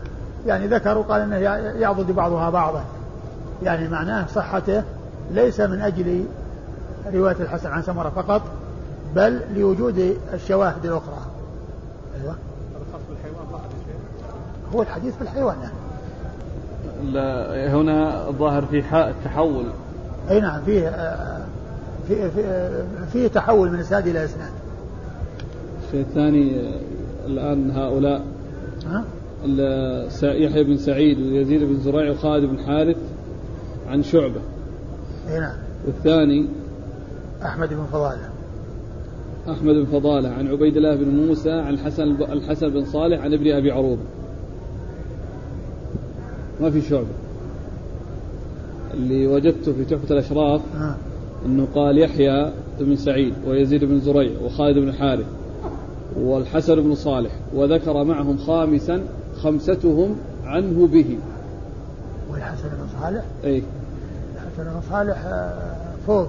[0.46, 2.84] يعني ذكروا قال إنه يع- يعضد بعضها بعضا.
[3.62, 4.82] يعني معناه صحته
[5.32, 6.24] ليس من أجل
[7.14, 8.42] رواية الحسن عن سمرة فقط
[9.14, 11.18] بل لوجود الشواهد الأخرى.
[12.20, 12.34] أيوه.
[14.74, 15.56] هو الحديث في الحيوان.
[15.62, 15.74] يعني.
[17.12, 19.64] لا، هنا الظاهر في حاء تحول.
[20.30, 21.44] أي نعم فيه آه،
[22.08, 22.42] في في
[23.12, 24.50] فيه تحول من إسناد إلى إسناد.
[25.86, 26.80] الشيء الثاني آه،
[27.26, 28.22] الآن هؤلاء
[28.86, 29.04] ها؟
[30.22, 32.96] يحيى بن سعيد ويزيد بن زريع وخالد بن حارث
[33.94, 34.40] عن شعبة.
[35.28, 35.56] اي نعم.
[35.86, 36.46] والثاني؟
[37.42, 38.28] أحمد بن فضالة.
[39.48, 43.52] أحمد بن فضالة عن عبيد الله بن موسى عن الحسن الحسن بن صالح عن ابن
[43.52, 44.02] أبي عروبة.
[46.60, 47.06] ما في شعبة.
[48.94, 50.96] اللي وجدته في تحفة الأشراف ها
[51.46, 55.26] أنه قال يحيى بن سعيد ويزيد بن زريع وخالد بن حارث
[56.16, 59.04] والحسن بن صالح وذكر معهم خامسا
[59.36, 61.18] خمستهم عنه به.
[62.30, 63.62] والحسن بن صالح؟ أي
[64.58, 65.52] الحسن بن صالح آه،
[66.06, 66.28] فوق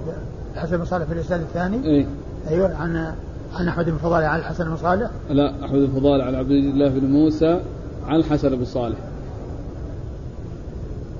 [0.54, 1.76] الحسن بن صالح في الاسناد الثاني.
[1.86, 2.06] أي
[2.48, 3.12] أيوه عن
[3.54, 6.88] عن أحمد بن فضاله عن الحسن بن صالح لا أحمد بن فضالة عن عبد الله
[6.88, 7.60] بن موسى
[8.06, 8.98] عن الحسن بن صالح.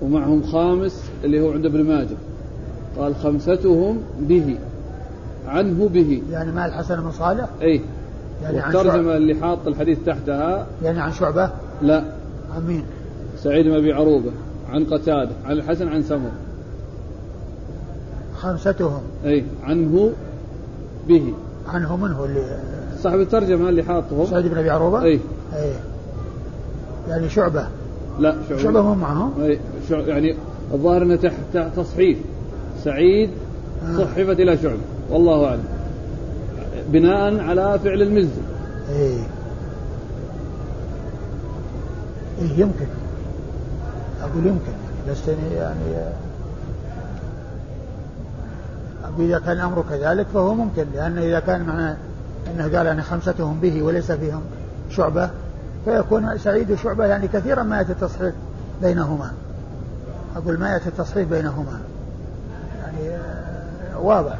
[0.02, 2.16] ومعهم خامس اللي هو عند ابن ماجه.
[2.98, 4.58] قال خمستهم به
[5.48, 6.22] عنه به.
[6.30, 7.80] يعني مع الحسن بن صالح؟ اي
[8.42, 10.66] يعني شعبة اللي حاط الحديث تحتها.
[10.82, 11.50] يعني عن شعبة؟
[11.82, 12.04] لا.
[12.56, 12.84] عن مين؟
[13.38, 14.30] سعيد بن أبي عروبة
[14.70, 16.30] عن قتادة عن الحسن عن سمر.
[18.36, 19.00] خمستهم.
[19.24, 20.12] أي عنه
[21.08, 21.34] به.
[21.68, 22.58] عنه من هو اللي
[23.02, 24.26] صاحب الترجمة اللي حاطهم.
[24.26, 25.20] سعيد بن أبي عروبة؟ أي.
[25.54, 25.72] أي.
[27.08, 27.68] يعني شعبة.
[28.18, 28.62] لا شعبة.
[28.62, 29.58] شعبة مو معهم؟ أي.
[29.88, 29.98] شع...
[29.98, 30.36] يعني
[30.74, 32.18] الظاهر إنه تحت تصحيف.
[32.84, 33.30] سعيد
[33.84, 33.98] آه.
[33.98, 34.80] صحفت إلى شعبة.
[35.10, 35.64] والله أعلم.
[36.88, 38.40] بناء على فعل المزي
[38.90, 39.18] أي.
[42.40, 42.86] اي يمكن.
[44.22, 44.72] أقول يمكن.
[45.10, 46.10] بس يعني
[49.18, 51.96] يعني أقول إذا كان الأمر كذلك فهو ممكن لأن إذا كان معناه
[52.54, 54.40] أنه قال أن خمستهم به وليس فيهم
[54.90, 55.30] شعبة
[55.84, 58.32] فيكون سعيد وشعبة يعني كثيرا ما يأتي التصحيح
[58.82, 59.32] بينهما.
[60.36, 61.80] أقول ما يأتي التصحيح بينهما.
[62.82, 64.38] يعني آه، واضح.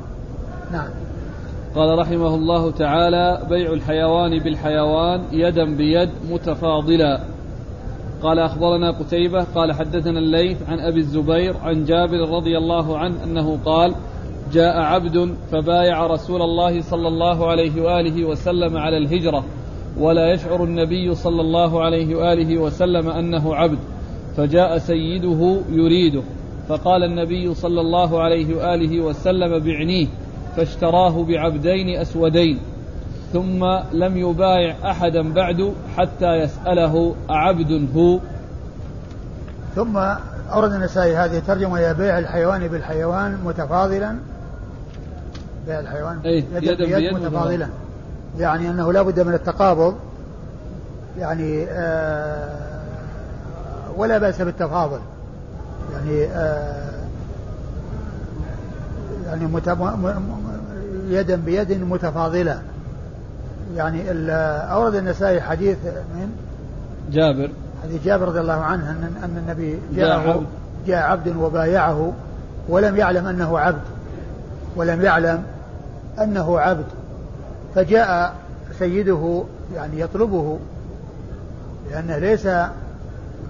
[0.73, 0.89] نعم.
[1.75, 7.21] قال رحمه الله تعالى بيع الحيوان بالحيوان يدا بيد متفاضلا.
[8.23, 13.59] قال أخبرنا قتيبة قال حدثنا الليث عن أبي الزبير عن جابر رضي الله عنه أنه
[13.65, 13.95] قال
[14.53, 19.45] جاء عبد فبايع رسول الله صلى الله عليه وآله وسلم على الهجرة
[19.99, 23.79] ولا يشعر النبي صلى الله عليه وآله وسلم أنه عبد
[24.37, 26.23] فجاء سيده يريده
[26.69, 30.07] فقال النبي صلى الله عليه وآله وسلم بعنيه
[30.57, 32.59] فاشتراه بعبدين أسودين
[33.33, 38.19] ثم لم يبايع أحدا بعد حتى يسأله أعبد هو.
[39.75, 39.97] ثم
[40.53, 44.17] أورد النسائي هذه الترجمة وهي بيع الحيوان بالحيوان متفاضلا
[45.67, 47.69] بيع الحيوان يدا بيد بيد متفاضلا
[48.39, 49.95] يعني أنه لا بد من التقابض
[51.19, 52.67] يعني آه
[53.97, 55.01] ولا بأس بالتفاضل.
[55.93, 57.03] يعني آه
[59.27, 59.49] يعني
[61.09, 62.63] يدا بيد متفاضلة.
[63.77, 64.03] يعني
[64.73, 66.31] أورد النسائي حديث من
[67.13, 67.51] جابر.
[67.83, 70.43] حديث جابر رضي الله عنه ان أن النبي جاء جاءه.
[70.87, 72.13] جاء عبد وبايعه
[72.69, 73.83] ولم يعلم أنه عبد
[74.77, 75.43] ولم يعلم
[76.23, 76.87] أنه عبد
[77.75, 78.35] فجاء
[78.79, 79.45] سيده
[79.75, 80.59] يعني يطلبه
[81.91, 82.49] لأنه ليس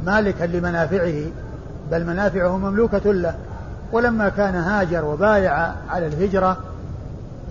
[0.06, 1.24] مالكا لمنافعه
[1.90, 3.34] بل منافعه مملوكة له.
[3.92, 6.56] ولما كان هاجر وبايع على الهجرة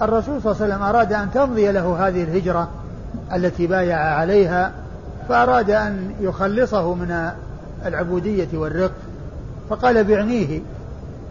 [0.02, 2.70] الرسول صلى الله عليه وسلم أراد أن تمضي له هذه الهجرة
[3.34, 4.72] التي بايع عليها
[5.30, 7.32] فأراد أن يخلصه من
[7.86, 8.92] العبودية والرق.
[9.70, 10.62] فقال بعنيه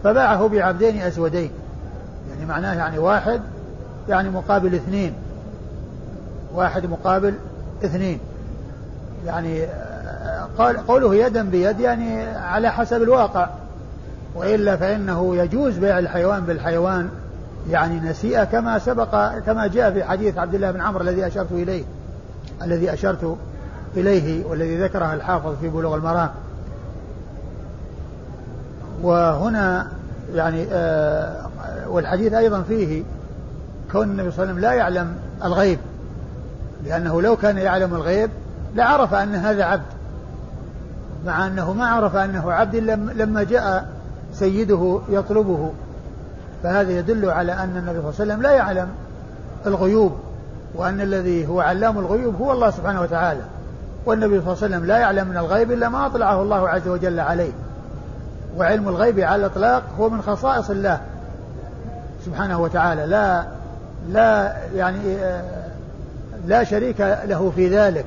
[0.03, 1.49] فباعه بعبدين أسودين.
[2.29, 3.41] يعني معناه يعني واحد
[4.09, 5.13] يعني مقابل اثنين.
[6.53, 7.33] واحد مقابل
[7.85, 8.19] اثنين.
[9.25, 13.49] يعني آه، قال قوله يدا بيد يعني على حسب الواقع.
[14.35, 17.09] وإلا فإنه يجوز بيع الحيوان بالحيوان.
[17.69, 21.83] يعني نسيئة كما سبق كما جاء في حديث عبد الله بن عمرو الذي أشرت إليه.
[22.61, 23.37] الذي أشرت
[23.97, 26.29] إليه والذي ذكره الحافظ في بلوغ المرام.
[29.01, 29.87] وهنا
[30.33, 31.45] يعني آه
[31.87, 33.03] والحديث أيضا فيه
[33.91, 35.79] كون النبي صلى الله عليه وسلم لا يعلم الغيب
[36.85, 38.29] لأنه لو كان يعلم الغيب
[38.75, 39.95] لعرف أن هذا عبد
[41.25, 42.75] مع أنه ما عرف أنه عبد
[43.15, 43.89] لما جاء
[44.33, 45.71] سيده يطلبه.
[46.63, 48.87] فهذا يدل على أن النبي صلى الله عليه وسلم لا يعلم
[49.65, 50.17] الغيوب
[50.75, 53.41] وأن الذي هو علام الغيوب هو الله سبحانه وتعالى.
[54.05, 57.19] والنبي صلى الله عليه وسلم لا يعلم من الغيب إلا ما أطلعه الله عز وجل
[57.19, 57.51] عليه.
[58.57, 61.01] وعلم الغيب على الإطلاق هو من خصائص الله
[62.25, 63.45] سبحانه وتعالى لا
[64.09, 65.17] لا يعني
[66.47, 68.05] لا شريك له في ذلك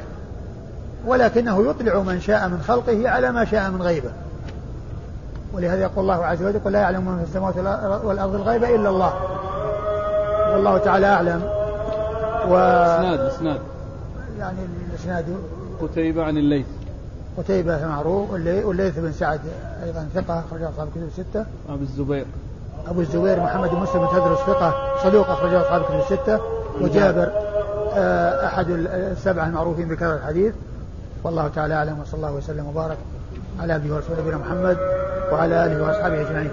[1.07, 4.11] ولكنه يطلع من شاء من خلقه على ما شاء من غيبه.
[5.53, 7.57] ولهذا يقول الله عز وجل قل لا يعلم من في السماوات
[8.05, 9.15] والأرض الغيب إلا الله.
[10.53, 11.43] والله تعالى أعلم.
[12.49, 13.61] و اسناد اسناد
[14.39, 14.59] يعني
[14.91, 15.25] الإسناد.
[15.83, 16.67] قتيبة عن الليث.
[17.39, 19.41] قتيبة معروف والليث بن سعد
[19.85, 21.45] أيضا ثقة اخرج أصحاب الكتب الستة.
[21.69, 22.27] أبو الزبير.
[22.91, 26.41] أبو الزبير محمد بن مسلم تدرس ثقة صدوق اخرج أصحاب الكتب الستة
[26.81, 27.31] وجابر
[27.97, 30.55] آه، أحد السبعة المعروفين بكثرة الحديث.
[31.25, 32.97] والله تعالى أعلم وصلى الله وسلم وبارك
[33.61, 34.79] على ابي ورسوله نبينا محمد
[35.33, 36.51] وعلى آله وأصحابه أجمعين.